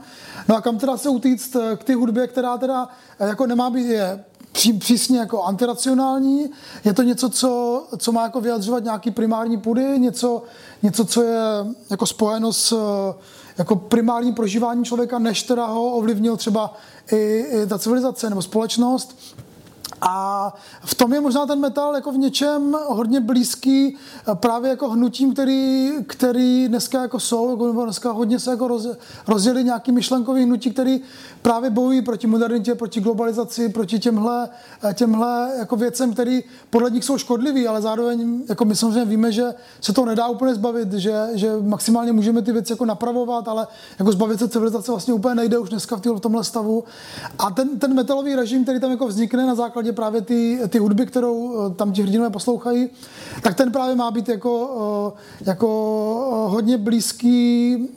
No 0.49 0.57
a 0.57 0.61
kam 0.61 0.79
teda 0.79 0.97
se 0.97 1.09
utíct 1.09 1.57
e, 1.57 1.77
k 1.77 1.85
té 1.85 1.95
hudbě, 1.95 2.27
která 2.27 2.59
teda 2.59 2.89
e, 3.21 3.29
jako 3.29 3.47
nemá 3.47 3.71
být 3.71 3.87
je 3.87 4.25
přísně 4.79 5.19
jako 5.19 5.43
antiracionální. 5.43 6.51
Je 6.85 6.93
to 6.93 7.03
něco, 7.03 7.29
co, 7.29 7.83
co 7.97 8.13
má 8.13 8.23
jako 8.23 8.41
vyjadřovat 8.41 8.85
nějaký 8.85 9.11
primární 9.11 9.59
pudy, 9.59 9.99
něco, 9.99 10.43
něco, 10.83 11.05
co 11.05 11.23
je 11.23 11.39
jako 11.91 12.07
spojeno 12.07 12.53
s 12.53 12.75
jako 13.59 13.77
primární 13.77 14.33
prožívání 14.33 14.85
člověka, 14.85 15.19
než 15.19 15.43
teda 15.43 15.67
ho 15.67 15.91
ovlivnil 15.91 16.37
třeba 16.37 16.75
i, 17.13 17.17
i 17.17 17.67
ta 17.67 17.79
civilizace 17.79 18.31
nebo 18.31 18.43
společnost. 18.43 19.19
A 20.01 20.55
v 20.85 20.95
tom 20.95 21.13
je 21.13 21.21
možná 21.21 21.47
ten 21.47 21.61
metal 21.61 21.95
jako 21.95 22.13
v 22.13 22.19
něčem 22.19 22.77
hodně 22.87 23.21
blízký 23.21 23.97
eh, 23.97 24.35
právě 24.35 24.71
jako 24.71 24.89
hnutím, 24.89 25.33
který, 25.33 25.93
který 26.07 26.69
dneska 26.69 27.03
jako 27.03 27.21
jsou, 27.21 27.67
nebo 27.67 27.85
dneska 27.85 28.11
hodně 28.11 28.39
se 28.39 28.51
jako 28.51 28.69
roz, 28.69 28.87
rozjeli 29.27 29.65
nějaký 29.65 29.93
myšlenkový 29.93 30.45
hnutí, 30.45 30.71
který 30.71 31.01
právě 31.43 31.71
bojují 31.71 32.03
proti 32.03 32.27
modernitě, 32.27 32.75
proti 32.75 33.01
globalizaci, 33.01 33.69
proti 33.69 33.99
těmhle, 33.99 34.49
eh, 34.85 34.95
těmhle 34.95 35.53
jako 35.59 35.77
věcem, 35.77 36.13
který 36.13 36.45
podle 36.71 36.91
nich 36.91 37.05
jsou 37.05 37.19
škodlivý, 37.19 37.69
ale 37.69 37.83
zároveň 37.83 38.43
jako 38.49 38.65
my 38.65 38.77
samozřejmě 38.77 39.05
víme, 39.05 39.33
že 39.33 39.55
se 39.81 39.93
to 39.93 40.05
nedá 40.05 40.29
úplně 40.29 40.55
zbavit, 40.55 40.93
že, 40.93 41.29
že 41.35 41.53
maximálně 41.63 42.13
můžeme 42.13 42.43
ty 42.43 42.53
věci 42.53 42.73
jako 42.73 42.85
napravovat, 42.85 43.49
ale 43.49 43.67
jako 43.99 44.13
zbavit 44.13 44.39
se 44.39 44.49
civilizace 44.49 44.93
vlastně 44.93 45.15
úplně 45.15 45.35
nejde 45.35 45.59
už 45.59 45.69
dneska 45.69 45.97
v 45.97 46.21
tomhle 46.21 46.45
stavu. 46.45 46.85
A 47.39 47.51
ten, 47.51 47.79
ten 47.79 47.95
metalový 47.95 48.35
režim, 48.35 48.63
který 48.63 48.81
tam 48.81 48.91
jako 48.91 49.07
vznikne 49.09 49.47
na 49.47 49.55
základě 49.55 49.88
základě 49.89 49.93
právě 49.93 50.21
ty, 50.21 50.61
ty 50.69 50.79
hudby, 50.79 51.07
kterou 51.07 51.67
eh, 51.71 51.75
tam 51.75 51.93
ti 51.93 52.03
hrdinové 52.03 52.31
poslouchají, 52.31 52.91
tak 53.43 53.55
ten 53.55 53.73
právě 53.73 53.97
má 53.97 54.11
být 54.11 54.29
jako, 54.29 55.15
eh, 55.17 55.45
jako 55.47 55.69
eh, 56.47 56.51
hodně 56.51 56.79
blízký 56.79 57.89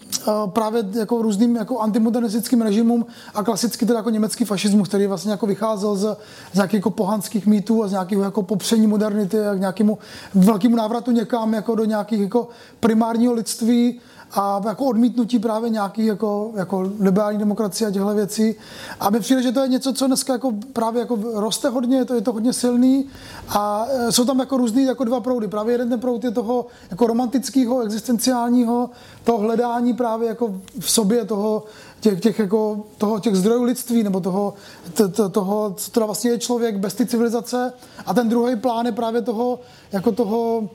právě 0.53 0.83
jako 0.93 1.21
různým 1.21 1.55
jako 1.55 1.79
antimodernistickým 1.79 2.61
režimům 2.61 3.05
a 3.33 3.43
klasicky 3.43 3.85
teda 3.85 3.99
jako 3.99 4.09
německý 4.09 4.45
fašismus, 4.45 4.87
který 4.87 5.07
vlastně 5.07 5.31
jako 5.31 5.47
vycházel 5.47 5.95
z, 5.95 6.17
z 6.53 6.55
nějakých 6.55 6.73
jako 6.77 6.91
pohanských 6.91 7.47
mýtů 7.47 7.83
a 7.83 7.87
z 7.87 7.91
nějakého 7.91 8.23
jako 8.23 8.43
popření 8.43 8.87
modernity 8.87 9.39
a 9.39 9.55
k 9.55 9.59
nějakému 9.59 9.97
velkému 10.35 10.75
návratu 10.75 11.11
někam 11.11 11.53
jako 11.53 11.75
do 11.75 11.85
nějakých 11.85 12.19
jako 12.19 12.47
primárního 12.79 13.33
lidství 13.33 13.99
a 14.33 14.61
jako 14.67 14.85
odmítnutí 14.85 15.39
právě 15.39 15.69
nějaký 15.69 16.05
jako, 16.05 16.51
jako 16.55 16.91
liberální 16.99 17.39
demokracie 17.39 17.87
a 17.87 17.91
těchto 17.91 18.13
věcí. 18.13 18.55
A 18.99 19.09
mi 19.09 19.19
přijde, 19.19 19.43
že 19.43 19.51
to 19.51 19.59
je 19.59 19.67
něco, 19.67 19.93
co 19.93 20.07
dneska 20.07 20.33
jako 20.33 20.51
právě 20.73 20.99
jako 20.99 21.19
roste 21.33 21.69
hodně, 21.69 21.97
je 21.97 22.05
to, 22.05 22.13
je 22.13 22.21
to 22.21 22.33
hodně 22.33 22.53
silný 22.53 23.05
a 23.49 23.85
e, 23.89 24.11
jsou 24.11 24.25
tam 24.25 24.39
jako 24.39 24.57
různý 24.57 24.83
jako 24.83 25.03
dva 25.03 25.19
proudy. 25.19 25.47
Právě 25.47 25.73
jeden 25.73 25.89
ten 25.89 25.99
proud 25.99 26.23
je 26.23 26.31
toho 26.31 26.65
jako 26.91 27.07
romantického, 27.07 27.81
existenciálního, 27.81 28.89
toho 29.23 29.37
hledání 29.37 29.93
právě 29.93 30.27
jako 30.27 30.53
v 30.79 30.91
sobě 30.91 31.25
toho, 31.25 31.63
těch, 31.99 32.19
těch, 32.19 32.39
jako, 32.39 32.83
toho, 32.97 33.19
těch 33.19 33.35
zdrojů 33.35 33.63
lidství, 33.63 34.03
nebo 34.03 34.19
toho, 34.19 34.53
to, 34.93 35.09
to, 35.09 35.29
toho, 35.29 35.73
co 35.77 35.91
teda 35.91 36.05
vlastně 36.05 36.31
je 36.31 36.39
člověk 36.39 36.77
bez 36.77 36.93
ty 36.93 37.05
civilizace. 37.05 37.73
A 38.05 38.13
ten 38.13 38.29
druhý 38.29 38.55
plán 38.55 38.85
je 38.85 38.91
právě 38.91 39.21
toho, 39.21 39.59
jako 39.91 40.11
toho 40.11 40.69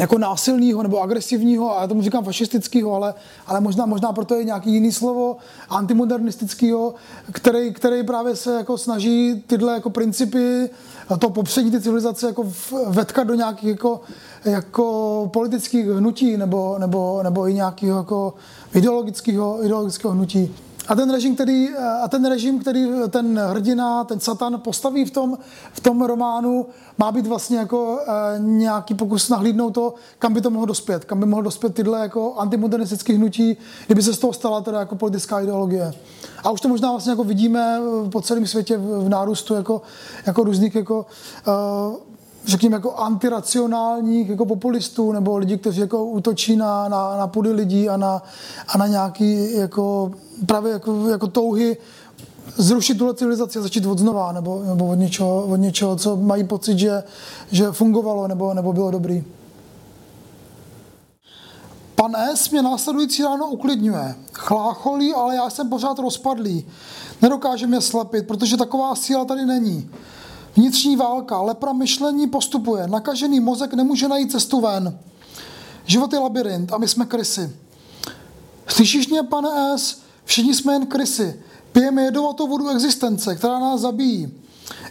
jako 0.00 0.18
násilného 0.18 0.82
nebo 0.82 1.00
agresivního, 1.00 1.78
a 1.78 1.80
já 1.80 1.86
tomu 1.86 2.02
říkám 2.02 2.24
fašistického, 2.24 2.94
ale, 2.94 3.14
ale 3.46 3.60
možná, 3.60 3.86
možná 3.86 4.12
proto 4.12 4.34
je 4.34 4.44
nějaký 4.44 4.72
jiný 4.72 4.92
slovo, 4.92 5.36
antimodernistického, 5.68 6.94
který, 7.32 7.72
který 7.72 8.02
právě 8.02 8.36
se 8.36 8.54
jako 8.54 8.78
snaží 8.78 9.44
tyhle 9.46 9.72
jako 9.72 9.90
principy, 9.90 10.70
to 11.18 11.30
popředí 11.30 11.70
ty 11.70 11.80
civilizace 11.80 12.26
jako 12.26 12.52
vetkat 12.88 13.26
do 13.26 13.34
nějakých 13.34 13.68
jako, 13.68 14.00
jako 14.44 15.30
politických 15.32 15.86
hnutí 15.86 16.36
nebo, 16.36 16.78
nebo, 16.78 17.22
nebo 17.22 17.48
i 17.48 17.54
nějakého 17.54 17.98
jako 17.98 18.34
ideologického, 18.74 19.64
ideologického 19.64 20.12
hnutí. 20.14 20.54
A 20.88 20.94
ten 20.94 21.10
režim, 21.10 21.34
který, 21.34 21.68
a 22.02 22.08
ten 22.08 22.24
režim, 22.24 22.58
který 22.58 22.86
ten 23.10 23.38
hrdina, 23.38 24.04
ten 24.04 24.20
satan 24.20 24.60
postaví 24.60 25.04
v 25.04 25.10
tom, 25.10 25.38
v 25.72 25.80
tom 25.80 26.02
románu, 26.02 26.66
má 26.98 27.12
být 27.12 27.26
vlastně 27.26 27.58
jako 27.58 28.00
e, 28.06 28.38
nějaký 28.38 28.94
pokus 28.94 29.28
nahlídnout 29.28 29.74
to, 29.74 29.94
kam 30.18 30.34
by 30.34 30.40
to 30.40 30.50
mohlo 30.50 30.66
dospět, 30.66 31.04
kam 31.04 31.20
by 31.20 31.26
mohlo 31.26 31.42
dospět 31.42 31.74
tyhle 31.74 32.00
jako 32.00 32.34
antimodernistické 32.34 33.12
hnutí, 33.12 33.56
kdyby 33.86 34.02
se 34.02 34.14
z 34.14 34.18
toho 34.18 34.32
stala 34.32 34.60
teda 34.60 34.78
jako 34.78 34.96
politická 34.96 35.40
ideologie. 35.40 35.94
A 36.44 36.50
už 36.50 36.60
to 36.60 36.68
možná 36.68 36.90
vlastně 36.90 37.10
jako 37.10 37.24
vidíme 37.24 37.80
po 38.12 38.20
celém 38.20 38.46
světě 38.46 38.76
v, 38.76 39.04
v 39.04 39.08
nárůstu 39.08 39.54
jako, 39.54 39.82
jako 40.26 40.44
různých 40.44 40.74
jako 40.74 41.06
e, 41.46 42.13
řekněme, 42.46 42.76
jako 42.76 42.94
antiracionálních 42.94 44.28
jako 44.28 44.46
populistů 44.46 45.12
nebo 45.12 45.36
lidí, 45.36 45.58
kteří 45.58 45.80
jako 45.80 46.04
útočí 46.04 46.56
na, 46.56 46.88
na, 46.88 47.16
na 47.18 47.26
pudy 47.26 47.52
lidí 47.52 47.88
a 47.88 47.96
na, 47.96 48.22
a 48.68 48.78
na 48.78 48.86
nějaký 48.86 49.56
jako, 49.56 50.10
právě 50.46 50.72
jako, 50.72 51.08
jako 51.08 51.26
touhy 51.26 51.76
zrušit 52.56 52.98
tuhle 52.98 53.14
civilizaci 53.14 53.58
a 53.58 53.62
začít 53.62 53.86
od 53.86 53.98
znova, 53.98 54.32
nebo, 54.32 54.62
nebo 54.64 54.86
od, 54.86 54.94
něčeho, 54.94 55.46
od 55.46 55.56
něčeho, 55.56 55.96
co 55.96 56.16
mají 56.16 56.44
pocit, 56.44 56.78
že, 56.78 57.02
že 57.50 57.72
fungovalo 57.72 58.28
nebo, 58.28 58.54
nebo 58.54 58.72
bylo 58.72 58.90
dobrý. 58.90 59.24
Pan 61.94 62.16
S. 62.16 62.50
mě 62.50 62.62
následující 62.62 63.22
ráno 63.22 63.46
uklidňuje. 63.46 64.14
Chlácholí, 64.32 65.14
ale 65.14 65.36
já 65.36 65.50
jsem 65.50 65.68
pořád 65.68 65.98
rozpadlý. 65.98 66.66
Nedokáže 67.22 67.66
mě 67.66 67.80
slepit, 67.80 68.26
protože 68.26 68.56
taková 68.56 68.94
síla 68.94 69.24
tady 69.24 69.46
není. 69.46 69.90
Vnitřní 70.56 70.96
válka, 70.96 71.40
lepra 71.40 71.72
myšlení 71.72 72.26
postupuje, 72.26 72.88
nakažený 72.88 73.40
mozek 73.40 73.74
nemůže 73.74 74.08
najít 74.08 74.32
cestu 74.32 74.60
ven. 74.60 74.98
Život 75.84 76.12
je 76.12 76.18
labirint 76.18 76.72
a 76.72 76.78
my 76.78 76.88
jsme 76.88 77.06
krysy. 77.06 77.56
Slyšíš 78.66 79.08
mě, 79.08 79.22
pane 79.22 79.78
S? 79.78 79.98
Všichni 80.24 80.54
jsme 80.54 80.72
jen 80.72 80.86
krysy. 80.86 81.42
Pijeme 81.72 82.02
jedovatou 82.02 82.46
vodu 82.46 82.68
existence, 82.68 83.34
která 83.34 83.58
nás 83.58 83.80
zabíjí. 83.80 84.34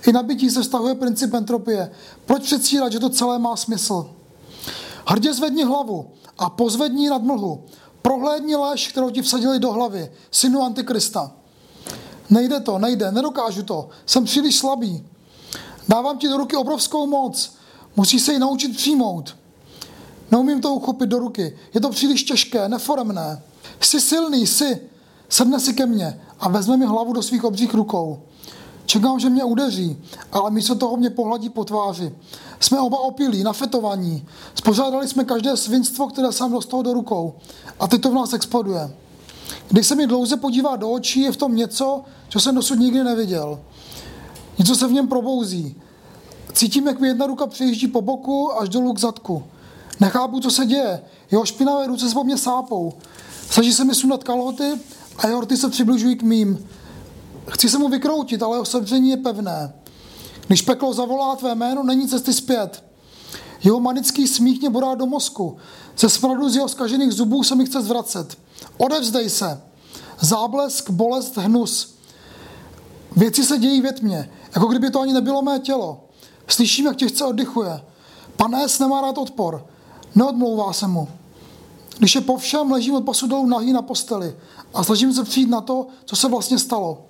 I 0.07 0.11
nabití 0.11 0.49
se 0.49 0.61
vztahuje 0.61 0.95
princip 0.95 1.33
entropie. 1.33 1.91
Proč 2.25 2.43
předstírat, 2.43 2.91
že 2.91 2.99
to 2.99 3.09
celé 3.09 3.39
má 3.39 3.55
smysl? 3.55 4.09
Hrdě 5.05 5.33
zvedni 5.33 5.63
hlavu 5.63 6.11
a 6.37 6.49
pozvedni 6.49 7.09
nad 7.09 7.23
mlhu. 7.23 7.63
Prohlédni 8.01 8.55
lež, 8.55 8.87
kterou 8.87 9.09
ti 9.09 9.21
vsadili 9.21 9.59
do 9.59 9.71
hlavy, 9.71 10.11
synu 10.31 10.61
Antikrista. 10.61 11.31
Nejde 12.29 12.59
to, 12.59 12.79
nejde, 12.79 13.11
nedokážu 13.11 13.63
to, 13.63 13.89
jsem 14.05 14.25
příliš 14.25 14.57
slabý. 14.57 15.05
Dávám 15.87 16.17
ti 16.17 16.27
do 16.27 16.37
ruky 16.37 16.55
obrovskou 16.55 17.07
moc. 17.07 17.53
Musíš 17.95 18.21
se 18.21 18.33
ji 18.33 18.39
naučit 18.39 18.77
přijmout. 18.77 19.35
Neumím 20.31 20.61
to 20.61 20.73
uchopit 20.73 21.09
do 21.09 21.19
ruky. 21.19 21.57
Je 21.73 21.81
to 21.81 21.89
příliš 21.89 22.23
těžké, 22.23 22.69
neforemné. 22.69 23.41
Jsi 23.79 24.01
silný, 24.01 24.47
jsi. 24.47 24.81
Sedne 25.29 25.59
si 25.59 25.73
ke 25.73 25.85
mně 25.85 26.21
a 26.39 26.49
vezme 26.49 26.77
mi 26.77 26.85
hlavu 26.85 27.13
do 27.13 27.21
svých 27.21 27.43
obřích 27.43 27.73
rukou. 27.73 28.19
Čekám, 28.85 29.19
že 29.19 29.29
mě 29.29 29.43
udeří, 29.43 29.97
ale 30.31 30.51
místo 30.51 30.75
toho 30.75 30.97
mě 30.97 31.09
pohladí 31.09 31.49
po 31.49 31.65
tváři. 31.65 32.15
Jsme 32.59 32.79
oba 32.79 32.99
opilí, 32.99 33.43
nafetovaní. 33.43 34.25
Spořádali 34.55 35.07
jsme 35.07 35.23
každé 35.23 35.57
svinstvo, 35.57 36.07
které 36.07 36.31
jsem 36.31 36.51
dostal 36.51 36.83
do 36.83 36.93
rukou. 36.93 37.33
A 37.79 37.87
teď 37.87 38.01
to 38.01 38.11
v 38.11 38.13
nás 38.13 38.33
exploduje. 38.33 38.95
Když 39.69 39.87
se 39.87 39.95
mi 39.95 40.07
dlouze 40.07 40.37
podívá 40.37 40.75
do 40.75 40.91
očí, 40.91 41.21
je 41.21 41.31
v 41.31 41.37
tom 41.37 41.55
něco, 41.55 42.03
co 42.29 42.39
jsem 42.39 42.55
dosud 42.55 42.79
nikdy 42.79 43.03
neviděl. 43.03 43.59
Něco 44.57 44.75
se 44.75 44.87
v 44.87 44.91
něm 44.91 45.07
probouzí. 45.07 45.75
Cítím, 46.53 46.87
jak 46.87 46.99
mi 46.99 47.07
jedna 47.07 47.27
ruka 47.27 47.47
přejíždí 47.47 47.87
po 47.87 48.01
boku 48.01 48.59
až 48.59 48.69
dolů 48.69 48.93
k 48.93 48.99
zadku. 48.99 49.43
Nechápu, 49.99 50.39
co 50.39 50.51
se 50.51 50.65
děje. 50.65 51.01
Jeho 51.31 51.45
špinavé 51.45 51.87
ruce 51.87 52.07
se 52.09 52.13
po 52.13 52.23
mně 52.23 52.37
sápou. 52.37 52.93
Snaží 53.49 53.73
se 53.73 53.83
mi 53.83 53.95
sundat 53.95 54.23
kalhoty 54.23 54.71
a 55.17 55.27
jeho 55.27 55.41
rty 55.41 55.57
se 55.57 55.69
přibližují 55.69 56.15
k 56.15 56.23
mým. 56.23 56.67
Chci 57.49 57.69
se 57.69 57.77
mu 57.77 57.89
vykroutit, 57.89 58.43
ale 58.43 58.55
jeho 58.55 58.65
sevření 58.65 59.09
je 59.09 59.17
pevné. 59.17 59.73
Když 60.47 60.61
peklo 60.61 60.93
zavolá 60.93 61.35
tvé 61.35 61.55
jméno, 61.55 61.83
není 61.83 62.07
cesty 62.07 62.33
zpět. 62.33 62.83
Jeho 63.63 63.79
manický 63.79 64.27
smích 64.27 64.59
mě 64.59 64.69
bodá 64.69 64.95
do 64.95 65.05
mozku. 65.05 65.57
Ze 65.97 66.09
smradu 66.09 66.49
z 66.49 66.55
jeho 66.55 66.69
skažených 66.69 67.11
zubů 67.11 67.43
se 67.43 67.55
mi 67.55 67.65
chce 67.65 67.81
zvracet. 67.81 68.37
Odevzdej 68.77 69.29
se. 69.29 69.61
Záblesk, 70.19 70.89
bolest, 70.89 71.37
hnus. 71.37 71.95
Věci 73.15 73.43
se 73.43 73.57
dějí 73.57 73.81
ve 73.81 73.91
tmě, 73.91 74.29
jako 74.55 74.67
kdyby 74.67 74.91
to 74.91 75.01
ani 75.01 75.13
nebylo 75.13 75.41
mé 75.41 75.59
tělo. 75.59 76.03
Slyším, 76.47 76.85
jak 76.85 76.95
těžce 76.95 77.25
oddychuje. 77.25 77.81
Pan 78.35 78.55
S. 78.55 78.79
nemá 78.79 79.01
rád 79.01 79.17
odpor. 79.17 79.65
Neodmlouvá 80.15 80.73
se 80.73 80.87
mu. 80.87 81.07
Když 81.97 82.15
je 82.15 82.21
po 82.21 82.37
všem, 82.37 82.71
ležím 82.71 82.95
od 82.95 83.05
pasu 83.05 83.27
dolů 83.27 83.45
nahý 83.45 83.73
na 83.73 83.81
posteli 83.81 84.35
a 84.73 84.83
snažím 84.83 85.13
se 85.13 85.23
přijít 85.23 85.49
na 85.49 85.61
to, 85.61 85.87
co 86.05 86.15
se 86.15 86.29
vlastně 86.29 86.59
stalo. 86.59 87.05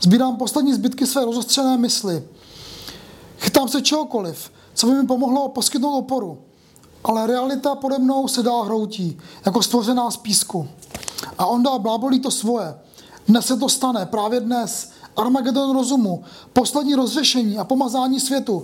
Sbírám 0.00 0.36
poslední 0.36 0.74
zbytky 0.74 1.06
své 1.06 1.24
rozostřené 1.24 1.76
mysli. 1.76 2.28
Chytám 3.38 3.68
se 3.68 3.82
čehokoliv, 3.82 4.50
co 4.74 4.86
by 4.86 4.92
mi 4.92 5.06
pomohlo 5.06 5.48
poskytnout 5.48 5.98
oporu. 5.98 6.38
Ale 7.04 7.26
realita 7.26 7.74
pode 7.74 7.98
mnou 7.98 8.28
se 8.28 8.42
dál 8.42 8.62
hroutí, 8.62 9.18
jako 9.46 9.62
stvořená 9.62 10.10
z 10.10 10.16
písku. 10.16 10.68
A 11.38 11.46
on 11.46 11.62
dál 11.62 11.78
blábolí 11.78 12.20
to 12.20 12.30
svoje. 12.30 12.74
Dnes 13.28 13.46
se 13.46 13.56
to 13.56 13.68
stane, 13.68 14.06
právě 14.06 14.40
dnes. 14.40 14.90
Armagedon 15.16 15.76
rozumu, 15.76 16.22
poslední 16.52 16.94
rozřešení 16.94 17.58
a 17.58 17.64
pomazání 17.64 18.20
světu. 18.20 18.62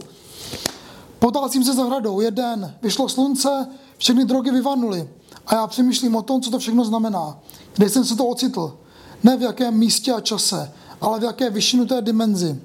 Potácím 1.18 1.64
se 1.64 1.74
zahradou, 1.74 2.20
je 2.20 2.30
den, 2.30 2.74
vyšlo 2.82 3.08
slunce, 3.08 3.68
všechny 3.98 4.24
drogy 4.24 4.50
vyvanuly. 4.50 5.08
A 5.46 5.54
já 5.54 5.66
přemýšlím 5.66 6.16
o 6.16 6.22
tom, 6.22 6.42
co 6.42 6.50
to 6.50 6.58
všechno 6.58 6.84
znamená. 6.84 7.38
Kde 7.76 7.88
jsem 7.88 8.04
se 8.04 8.16
to 8.16 8.26
ocitl. 8.26 8.78
Ne 9.22 9.36
v 9.36 9.42
jakém 9.42 9.74
místě 9.74 10.12
a 10.12 10.20
čase, 10.20 10.72
ale 11.00 11.20
v 11.20 11.22
jaké 11.22 11.50
vyšinuté 11.50 12.02
dimenzi. 12.02 12.60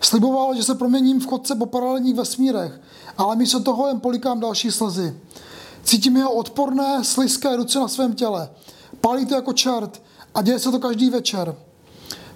Sliboval, 0.00 0.54
že 0.54 0.62
se 0.62 0.74
proměním 0.74 1.20
v 1.20 1.26
chodce 1.26 1.54
po 1.54 1.66
paralelních 1.66 2.14
vesmírech, 2.14 2.80
ale 3.18 3.36
místo 3.36 3.60
toho 3.60 3.88
jen 3.88 4.00
polikám 4.00 4.40
další 4.40 4.70
slzy. 4.70 5.16
Cítím 5.84 6.16
jeho 6.16 6.32
odporné, 6.32 7.04
slizké 7.04 7.56
ruce 7.56 7.78
na 7.78 7.88
svém 7.88 8.14
těle. 8.14 8.50
Pálí 9.00 9.26
to 9.26 9.34
jako 9.34 9.52
čert 9.52 10.02
a 10.34 10.42
děje 10.42 10.58
se 10.58 10.70
to 10.70 10.78
každý 10.78 11.10
večer. 11.10 11.56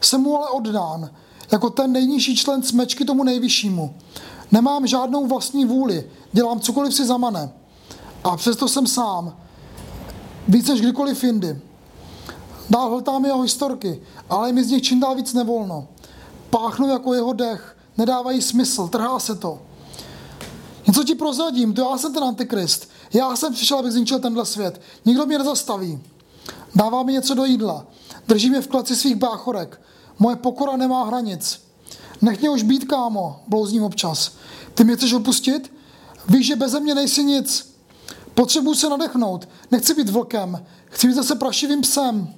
Jsem 0.07 0.21
mu 0.21 0.37
ale 0.37 0.51
oddán, 0.51 1.11
jako 1.53 1.71
ten 1.71 1.93
nejnižší 1.93 2.37
člen 2.37 2.63
smečky 2.63 3.05
tomu 3.05 3.25
nejvyššímu. 3.25 3.95
Nemám 4.53 4.87
žádnou 4.87 5.27
vlastní 5.27 5.65
vůli, 5.65 6.11
dělám 6.33 6.61
cokoliv 6.61 6.95
si 6.95 7.07
zamane. 7.07 7.51
A 8.25 8.37
přesto 8.37 8.69
jsem 8.69 8.87
sám. 8.87 9.37
Víc 10.49 10.69
než 10.69 10.81
kdykoliv 10.81 11.25
jindy. 11.25 11.61
Dál 12.71 12.91
hltám 12.91 13.25
jeho 13.25 13.43
historky, 13.43 14.03
ale 14.31 14.53
mi 14.53 14.65
z 14.65 14.71
nich 14.71 14.83
čím 14.83 15.01
dál 15.01 15.15
víc 15.15 15.35
nevolno. 15.35 15.89
Páchnu 16.51 16.89
jako 16.89 17.15
jeho 17.15 17.33
dech, 17.33 17.77
nedávají 17.99 18.43
smysl, 18.43 18.89
trhá 18.89 19.19
se 19.19 19.35
to. 19.35 19.63
Něco 20.87 21.05
ti 21.05 21.15
prozradím, 21.15 21.75
to 21.75 21.91
já 21.91 21.99
jsem 21.99 22.15
ten 22.15 22.25
antikrist. 22.25 22.91
Já 23.13 23.37
jsem 23.37 23.53
přišel, 23.53 23.79
abych 23.79 23.93
zničil 23.93 24.19
tenhle 24.19 24.47
svět. 24.47 24.81
Nikdo 25.05 25.27
mě 25.27 25.39
nezastaví. 25.39 26.01
Dává 26.75 27.03
mi 27.03 27.13
něco 27.13 27.35
do 27.35 27.45
jídla. 27.45 27.87
Drží 28.29 28.51
mě 28.51 28.61
v 28.61 28.69
kleci 28.69 28.97
svých 28.97 29.17
báchorek. 29.17 29.81
Moje 30.19 30.37
pokora 30.37 30.77
nemá 30.77 31.05
hranic. 31.05 31.61
Nech 32.23 32.41
mě 32.41 32.51
už 32.51 32.63
být, 32.63 32.85
kámo, 32.85 33.41
blouzním 33.49 33.83
občas. 33.83 34.33
Ty 34.75 34.85
mě 34.85 34.97
chceš 34.97 35.13
opustit? 35.13 35.73
Víš, 36.29 36.47
že 36.47 36.57
beze 36.57 36.81
mě 36.81 36.95
nejsi 36.95 37.25
nic. 37.25 37.77
Potřebuji 38.35 38.75
se 38.75 38.89
nadechnout. 38.89 39.49
Nechci 39.71 39.95
být 39.95 40.09
vlkem. 40.09 40.67
Chci 40.85 41.07
být 41.07 41.15
zase 41.15 41.35
prašivým 41.35 41.81
psem. 41.81 42.35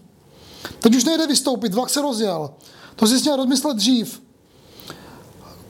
Teď 0.80 0.94
už 0.94 1.04
nejde 1.04 1.26
vystoupit, 1.26 1.74
vlak 1.74 1.90
se 1.90 2.00
rozjel. 2.00 2.50
To 2.96 3.06
si 3.06 3.20
měl 3.20 3.36
rozmyslet 3.36 3.76
dřív. 3.76 4.22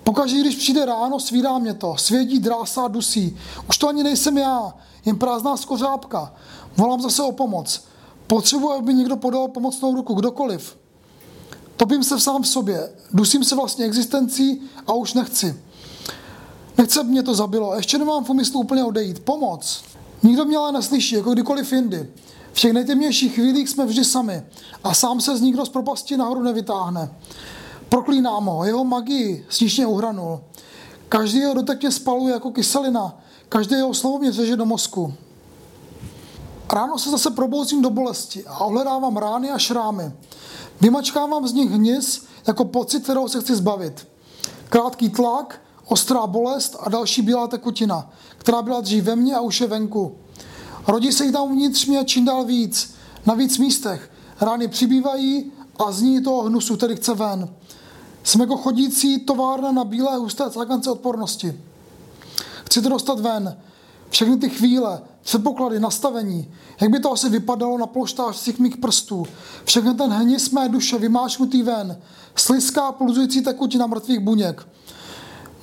Pokaždé, 0.04 0.40
když 0.40 0.56
přijde 0.56 0.84
ráno, 0.84 1.20
svídá 1.20 1.58
mě 1.58 1.74
to. 1.74 1.96
Svědí, 1.96 2.38
drásá, 2.38 2.88
dusí. 2.88 3.38
Už 3.68 3.78
to 3.78 3.88
ani 3.88 4.02
nejsem 4.02 4.38
já, 4.38 4.74
jen 5.04 5.18
prázdná 5.18 5.56
skořápka. 5.56 6.34
Volám 6.76 7.00
zase 7.00 7.22
o 7.22 7.32
pomoc. 7.32 7.84
Potřebuji, 8.26 8.72
aby 8.72 8.94
někdo 8.94 9.16
podal 9.16 9.48
pomocnou 9.48 9.94
ruku, 9.94 10.14
kdokoliv. 10.14 10.78
Topím 11.78 12.04
se 12.04 12.20
sám 12.20 12.42
v 12.42 12.48
sobě, 12.48 12.90
dusím 13.12 13.44
se 13.44 13.56
vlastně 13.56 13.84
existencí 13.84 14.62
a 14.86 14.92
už 14.92 15.14
nechci. 15.14 15.56
Nechce 16.78 17.04
mě 17.04 17.22
to 17.22 17.34
zabilo, 17.34 17.74
ještě 17.76 17.98
nemám 17.98 18.24
v 18.24 18.30
úmyslu 18.30 18.60
úplně 18.60 18.84
odejít. 18.84 19.18
Pomoc. 19.18 19.82
Nikdo 20.22 20.44
mě 20.44 20.56
ale 20.56 20.72
neslyší, 20.72 21.14
jako 21.14 21.32
kdykoliv 21.32 21.72
jindy. 21.72 22.08
V 22.52 22.60
těch 22.60 22.72
nejtemnějších 22.72 23.34
chvílích 23.34 23.68
jsme 23.68 23.86
vždy 23.86 24.04
sami 24.04 24.42
a 24.84 24.94
sám 24.94 25.20
se 25.20 25.36
z 25.36 25.40
nikdo 25.40 25.66
z 25.66 25.68
propasti 25.68 26.16
nahoru 26.16 26.42
nevytáhne. 26.42 27.10
Proklínám 27.88 28.46
ho, 28.46 28.64
jeho 28.64 28.84
magii 28.84 29.46
snížně 29.48 29.86
uhranul. 29.86 30.40
Každý 31.08 31.38
jeho 31.38 31.54
dotek 31.54 31.80
mě 31.80 31.90
spaluje 31.92 32.34
jako 32.34 32.50
kyselina, 32.50 33.18
každé 33.48 33.76
jeho 33.76 33.94
slovo 33.94 34.18
mě 34.18 34.32
řeže 34.32 34.56
do 34.56 34.66
mozku. 34.66 35.14
Ráno 36.72 36.98
se 36.98 37.10
zase 37.10 37.30
probouzím 37.30 37.82
do 37.82 37.90
bolesti 37.90 38.44
a 38.46 38.60
ohledávám 38.60 39.16
rány 39.16 39.50
a 39.50 39.58
šrámy. 39.58 40.12
Vymačkávám 40.80 41.48
z 41.48 41.52
nich 41.52 41.70
hnis 41.70 42.24
jako 42.46 42.64
pocit, 42.64 43.02
kterou 43.02 43.28
se 43.28 43.40
chci 43.40 43.56
zbavit. 43.56 44.08
Krátký 44.68 45.08
tlak, 45.08 45.60
ostrá 45.86 46.26
bolest 46.26 46.76
a 46.80 46.88
další 46.88 47.22
bílá 47.22 47.46
tekutina, 47.46 48.10
která 48.38 48.62
byla 48.62 48.80
dřív 48.80 49.04
ve 49.04 49.16
mně 49.16 49.34
a 49.34 49.40
už 49.40 49.60
je 49.60 49.66
venku. 49.66 50.16
Rodí 50.86 51.12
se 51.12 51.24
jí 51.24 51.32
tam 51.32 51.42
uvnitř 51.42 51.86
mě 51.86 52.04
čím 52.04 52.24
dál 52.24 52.44
víc, 52.44 52.94
na 53.26 53.34
víc 53.34 53.58
místech. 53.58 54.10
Rány 54.40 54.68
přibývají 54.68 55.52
a 55.78 55.92
zní 55.92 56.22
toho 56.22 56.42
hnusu, 56.42 56.76
který 56.76 56.96
chce 56.96 57.14
ven. 57.14 57.48
Jsem 58.24 58.40
jako 58.40 58.56
chodící 58.56 59.18
továrna 59.18 59.72
na 59.72 59.84
bílé 59.84 60.16
husté 60.16 60.50
cákance 60.50 60.90
odpornosti. 60.90 61.60
Chci 62.64 62.82
to 62.82 62.88
dostat 62.88 63.20
ven. 63.20 63.56
Všechny 64.10 64.36
ty 64.36 64.48
chvíle, 64.48 65.02
předpoklady, 65.22 65.80
nastavení, 65.80 66.50
jak 66.80 66.90
by 66.90 67.00
to 67.00 67.12
asi 67.12 67.28
vypadalo 67.28 67.78
na 67.78 67.86
polštářcích 67.86 68.58
mých 68.58 68.76
prstů. 68.76 69.26
Všechny 69.64 69.94
ten 69.94 70.10
hnis 70.10 70.50
mé 70.50 70.68
duše 70.68 70.98
vymášknutý 70.98 71.62
ven. 71.62 72.00
Sliská 72.34 72.92
pulzující 72.92 73.42
tekutina 73.42 73.86
mrtvých 73.86 74.20
buněk. 74.20 74.68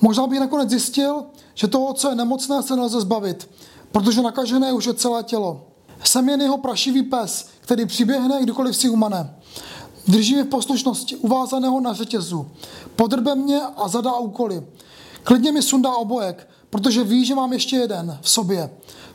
Možná 0.00 0.26
bych 0.26 0.40
nakonec 0.40 0.70
zjistil, 0.70 1.24
že 1.54 1.66
toho, 1.66 1.92
co 1.92 2.08
je 2.08 2.14
nemocné, 2.14 2.62
se 2.62 2.76
nelze 2.76 3.00
zbavit, 3.00 3.50
protože 3.92 4.22
nakažené 4.22 4.72
už 4.72 4.86
je 4.86 4.94
celé 4.94 5.22
tělo. 5.22 5.66
Jsem 6.04 6.28
jen 6.28 6.40
jeho 6.40 6.58
prašivý 6.58 7.02
pes, 7.02 7.48
který 7.60 7.86
přiběhne, 7.86 8.42
kdykoliv 8.42 8.76
si 8.76 8.88
umane. 8.88 9.34
Drží 10.08 10.34
mě 10.34 10.44
v 10.44 10.48
poslušnosti, 10.48 11.16
uvázaného 11.16 11.80
na 11.80 11.92
řetězu. 11.92 12.46
Podrbe 12.96 13.34
mě 13.34 13.60
a 13.76 13.88
zadá 13.88 14.16
úkoly. 14.16 14.66
Klidně 15.22 15.52
mi 15.52 15.62
sundá 15.62 15.94
obojek, 15.94 16.48
protože 16.70 17.04
ví, 17.04 17.24
že 17.24 17.34
mám 17.34 17.52
ještě 17.52 17.76
jeden 17.76 18.18
v 18.22 18.30
sobě. 18.30 18.70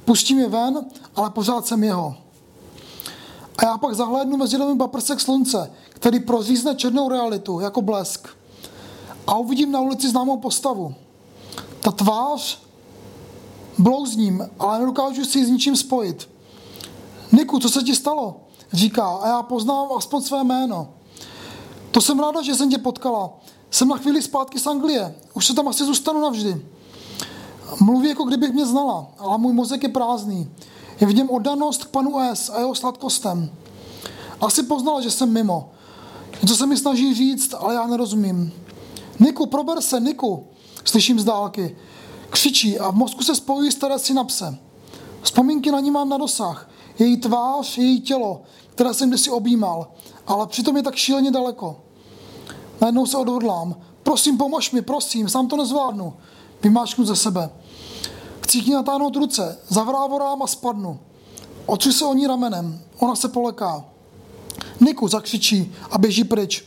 Pustím 0.06 0.40
je 0.40 0.50
ven, 0.50 0.86
ale 1.16 1.30
pořád 1.30 1.66
jsem 1.66 1.84
jeho. 1.84 2.16
A 3.58 3.66
já 3.66 3.78
pak 3.78 3.96
zahlédnu 3.96 4.38
mezi 4.38 4.58
novým 4.58 4.78
paprsek 4.78 5.22
slunce, 5.22 5.72
který 5.90 6.20
prozízne 6.20 6.76
černou 6.76 7.10
realitu 7.10 7.60
jako 7.60 7.82
blesk. 7.82 8.28
A 9.28 9.36
uvidím 9.36 9.72
na 9.72 9.82
ulici 9.82 10.10
známou 10.10 10.38
postavu. 10.38 10.96
Ta 11.80 11.92
tvář 11.92 12.60
blouzním, 13.78 14.50
ale 14.60 14.80
nedokážu 14.80 15.26
si 15.26 15.40
ji 15.40 15.46
s 15.46 15.50
ničím 15.50 15.76
spojit. 15.76 16.30
Niku, 17.32 17.60
co 17.60 17.70
se 17.70 17.84
ti 17.84 17.96
stalo? 17.96 18.42
Říká 18.74 19.08
a 19.08 19.28
já 19.28 19.44
poznám 19.44 19.88
aspoň 19.98 20.22
své 20.22 20.44
jméno. 20.44 20.90
To 21.92 22.02
jsem 22.02 22.20
ráda, 22.20 22.42
že 22.42 22.56
jsem 22.56 22.70
tě 22.70 22.78
potkala. 22.78 23.30
Jsem 23.72 23.88
na 23.88 23.98
chvíli 23.98 24.22
zpátky 24.22 24.60
z 24.60 24.68
Anglie. 24.68 25.16
Už 25.34 25.46
se 25.46 25.54
tam 25.54 25.68
asi 25.68 25.86
zůstanu 25.86 26.22
navždy. 26.22 26.66
Mluví, 27.80 28.10
jako 28.10 28.24
kdybych 28.24 28.52
mě 28.52 28.66
znala, 28.66 29.08
ale 29.18 29.38
můj 29.38 29.54
mozek 29.54 29.84
je 29.84 29.90
prázdný. 29.90 30.52
Je 31.02 31.08
v 31.08 31.16
něm 31.16 31.30
oddanost 31.30 31.84
k 31.84 31.90
panu 31.90 32.20
S 32.20 32.50
a 32.50 32.60
jeho 32.60 32.76
sladkostem. 32.76 33.50
Asi 34.42 34.64
poznala, 34.64 35.02
že 35.02 35.12
jsem 35.12 35.34
mimo. 35.34 35.72
Něco 36.42 36.56
se 36.56 36.66
mi 36.66 36.78
snaží 36.78 37.14
říct, 37.14 37.54
ale 37.60 37.74
já 37.74 37.88
nerozumím. 37.88 38.52
Niku, 39.20 39.46
prober 39.46 39.82
se, 39.82 40.00
Niku, 40.00 40.48
slyším 40.86 41.20
z 41.20 41.24
dálky. 41.24 41.78
Křičí 42.30 42.80
a 42.80 42.92
v 42.92 42.96
mozku 42.96 43.24
se 43.24 43.36
spojují 43.36 43.72
staré 43.72 44.00
synapse. 44.00 44.58
Vzpomínky 45.22 45.72
na 45.72 45.80
ní 45.80 45.92
mám 45.92 46.10
na 46.10 46.18
dosah. 46.18 46.70
Její 47.00 47.18
tvář, 47.18 47.78
její 47.78 48.02
tělo, 48.02 48.42
které 48.76 48.94
jsem 48.94 49.10
kdysi 49.10 49.30
objímal, 49.30 49.88
ale 50.28 50.48
přitom 50.48 50.78
je 50.78 50.84
tak 50.84 50.96
šíleně 50.96 51.32
daleko. 51.32 51.80
Najednou 52.82 53.06
se 53.06 53.18
odhodlám. 53.18 53.76
Prosím, 54.04 54.38
pomož 54.38 54.72
mi, 54.72 54.82
prosím, 54.82 55.30
sám 55.30 55.48
to 55.48 55.58
nezvládnu. 55.58 56.14
Vymáčknu 56.64 57.06
ze 57.06 57.16
sebe. 57.16 57.50
Ní 58.60 58.74
natáhnout 58.74 59.16
ruce, 59.16 59.58
zavrávorám 59.68 60.42
a 60.44 60.48
spadnu. 60.48 61.00
Otřu 61.66 61.92
se 61.92 62.06
o 62.06 62.14
ní 62.14 62.28
ramenem, 62.28 62.80
ona 63.00 63.16
se 63.16 63.30
poleká. 63.30 63.86
Niku 64.80 65.08
zakřičí 65.08 65.72
a 65.92 65.98
běží 65.98 66.24
pryč. 66.24 66.66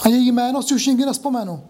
A 0.00 0.08
její 0.08 0.32
jméno 0.32 0.62
si 0.62 0.74
už 0.74 0.86
nikdy 0.86 1.06
nespomenu. 1.06 1.60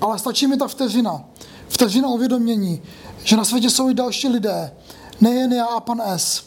Ale 0.00 0.18
stačí 0.18 0.46
mi 0.46 0.56
ta 0.56 0.68
vteřina. 0.68 1.24
Vteřina 1.68 2.08
uvědomění, 2.08 2.82
že 3.24 3.36
na 3.36 3.44
světě 3.44 3.70
jsou 3.70 3.90
i 3.90 3.94
další 3.94 4.28
lidé, 4.28 4.72
nejen 5.20 5.52
já 5.52 5.66
a 5.66 5.80
pan 5.80 6.02
S. 6.04 6.42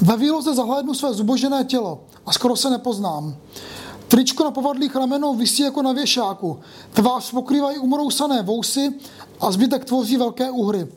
Ve 0.00 0.16
výloze 0.16 0.54
zahlédnu 0.54 0.94
své 0.94 1.14
zubožené 1.14 1.64
tělo 1.64 2.04
a 2.26 2.32
skoro 2.32 2.56
se 2.56 2.70
nepoznám. 2.70 3.36
Tričko 4.08 4.44
na 4.44 4.50
povadlých 4.50 4.96
ramenou 4.96 5.34
visí 5.34 5.62
jako 5.62 5.82
na 5.82 5.92
věšáku. 5.92 6.60
Tvář 6.94 7.30
pokrývají 7.30 7.78
umrousané 7.78 8.42
vousy 8.42 8.94
a 9.40 9.52
zbytek 9.52 9.84
tvoří 9.84 10.16
velké 10.16 10.50
uhry. 10.50 10.88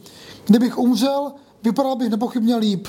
Kdybych 0.49 0.77
umřel, 0.77 1.31
vypadal 1.63 1.95
bych 1.95 2.09
nepochybně 2.09 2.55
líp. 2.55 2.87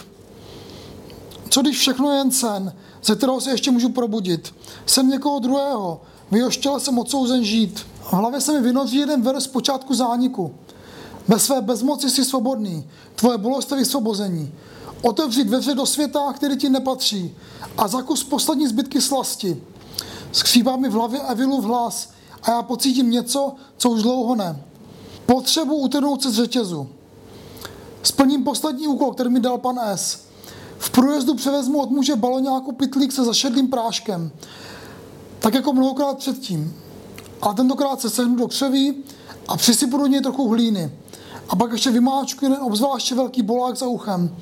Co 1.49 1.63
když 1.63 1.79
všechno 1.79 2.11
je 2.11 2.19
jen 2.19 2.31
sen, 2.31 2.73
ze 3.05 3.17
kterého 3.17 3.41
se 3.41 3.51
ještě 3.51 3.71
můžu 3.71 3.89
probudit? 3.89 4.55
Jsem 4.87 5.09
někoho 5.09 5.39
druhého, 5.39 6.01
v 6.31 6.37
jeho 6.37 6.51
štěle 6.51 6.81
jsem 6.81 6.99
odsouzen 6.99 7.45
žít. 7.45 7.81
V 8.03 8.13
hlavě 8.13 8.41
se 8.41 8.53
mi 8.53 8.61
vynoří 8.61 8.97
jeden 8.97 9.23
verš 9.23 9.43
z 9.43 9.47
počátku 9.47 9.95
zániku. 9.95 10.55
Bez 11.29 11.45
své 11.45 11.61
bezmoci 11.61 12.11
jsi 12.11 12.25
svobodný, 12.25 12.89
tvoje 13.15 13.39
bolest 13.39 13.71
je 13.71 13.77
vysvobození. 13.77 14.53
Otevřít 15.03 15.45
dveře 15.45 15.75
do 15.75 15.87
světa, 15.87 16.33
který 16.33 16.57
ti 16.57 16.69
nepatří 16.69 17.35
a 17.79 17.89
zakus 17.89 18.25
poslední 18.25 18.67
zbytky 18.67 19.01
slasti. 19.01 19.63
Skřívá 20.33 20.77
mi 20.77 20.89
v 20.89 20.93
hlavě 20.93 21.21
Evilu 21.21 21.61
v 21.61 21.65
hlas 21.65 22.11
a 22.43 22.51
já 22.51 22.63
pocítím 22.63 23.11
něco, 23.11 23.55
co 23.77 23.91
už 23.91 24.03
dlouho 24.03 24.35
ne. 24.35 24.65
Potřebu 25.27 25.77
utrhnout 25.77 26.23
se 26.23 26.31
z 26.31 26.35
řetězu. 26.35 26.89
Splním 28.03 28.45
poslední 28.45 28.87
úkol, 28.87 29.13
který 29.13 29.31
mi 29.31 29.41
dal 29.41 29.59
pan 29.59 29.79
S. 29.79 30.21
V 30.79 30.91
průjezdu 30.91 31.35
převezmu 31.35 31.83
od 31.83 31.91
muže 31.91 32.17
baloňáku 32.17 32.73
pitlík 32.73 33.13
se 33.13 33.25
zašedlým 33.25 33.69
práškem. 33.69 34.31
Tak 35.39 35.55
jako 35.55 35.73
mnohokrát 35.73 36.19
předtím. 36.19 36.77
A 37.43 37.53
tentokrát 37.53 38.01
se 38.01 38.11
sehnu 38.11 38.37
do 38.37 38.49
křeví 38.49 38.95
a 39.49 39.57
přisypu 39.57 39.97
do 39.97 40.07
něj 40.07 40.21
trochu 40.21 40.49
hlíny. 40.49 40.93
A 41.49 41.57
pak 41.57 41.73
ještě 41.73 41.91
vymáčku 41.91 42.45
jeden 42.45 42.59
obzvláště 42.63 43.15
velký 43.15 43.43
bolák 43.43 43.77
za 43.77 43.87
uchem. 43.87 44.37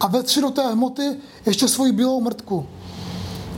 A 0.00 0.06
vetři 0.06 0.40
do 0.40 0.50
té 0.50 0.72
hmoty 0.72 1.16
ještě 1.46 1.68
svoji 1.68 1.92
bílou 1.92 2.20
mrtku. 2.20 2.66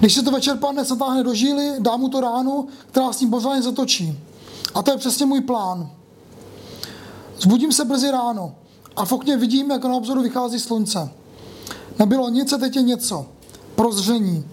Když 0.00 0.14
se 0.14 0.22
to 0.22 0.30
večer 0.30 0.56
pane 0.56 0.84
zatáhne 0.84 1.24
do 1.24 1.34
žíly, 1.34 1.72
dá 1.78 1.96
mu 1.96 2.08
to 2.08 2.20
ránu, 2.20 2.68
která 2.90 3.12
s 3.12 3.20
ním 3.20 3.30
pořádně 3.30 3.62
zatočí. 3.62 4.18
A 4.74 4.82
to 4.82 4.90
je 4.90 4.96
přesně 4.96 5.26
můj 5.26 5.40
plán. 5.40 5.90
Zbudím 7.40 7.72
se 7.72 7.84
brzy 7.84 8.10
ráno 8.10 8.54
a 8.96 9.04
v 9.04 9.12
okně 9.12 9.36
vidím, 9.36 9.70
jak 9.70 9.84
na 9.84 9.94
obzoru 9.94 10.22
vychází 10.22 10.60
slunce. 10.60 11.10
Nebylo 11.98 12.28
nic 12.28 12.52
a 12.52 12.58
teď 12.58 12.76
je 12.76 12.82
něco. 12.82 13.26
Prozření. 13.74 14.44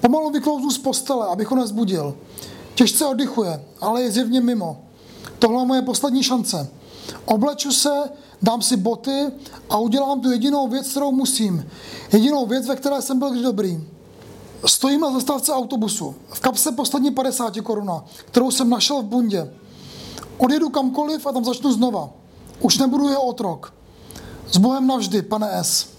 Pomalu 0.00 0.30
vyklouznu 0.30 0.70
z 0.70 0.78
postele, 0.78 1.26
abych 1.26 1.50
ho 1.50 1.56
nezbudil. 1.56 2.16
Těžce 2.74 3.06
oddychuje, 3.06 3.64
ale 3.80 4.02
je 4.02 4.10
zjevně 4.10 4.40
mimo. 4.40 4.80
Tohle 5.38 5.62
je 5.62 5.66
moje 5.66 5.82
poslední 5.82 6.22
šance. 6.22 6.68
Obleču 7.24 7.72
se, 7.72 7.90
dám 8.42 8.62
si 8.62 8.76
boty 8.76 9.26
a 9.70 9.78
udělám 9.78 10.20
tu 10.20 10.30
jedinou 10.30 10.68
věc, 10.68 10.90
kterou 10.90 11.12
musím. 11.12 11.70
Jedinou 12.12 12.46
věc, 12.46 12.66
ve 12.66 12.76
které 12.76 13.02
jsem 13.02 13.18
byl 13.18 13.30
kdy 13.30 13.42
dobrý. 13.42 13.84
Stojím 14.66 15.00
na 15.00 15.12
zastávce 15.12 15.52
autobusu. 15.52 16.14
V 16.28 16.40
kapse 16.40 16.72
poslední 16.72 17.10
50 17.10 17.60
koruna, 17.60 18.04
kterou 18.26 18.50
jsem 18.50 18.70
našel 18.70 19.02
v 19.02 19.04
bundě. 19.04 19.54
Odjedu 20.38 20.68
kamkoliv 20.68 21.26
a 21.26 21.32
tam 21.32 21.44
začnu 21.44 21.72
znova. 21.72 22.10
Už 22.60 22.78
nebudu 22.78 23.08
jeho 23.08 23.22
otrok. 23.22 23.74
S 24.50 24.56
Bohem 24.56 24.86
navždy, 24.86 25.22
pane 25.22 25.48
S. 25.52 25.95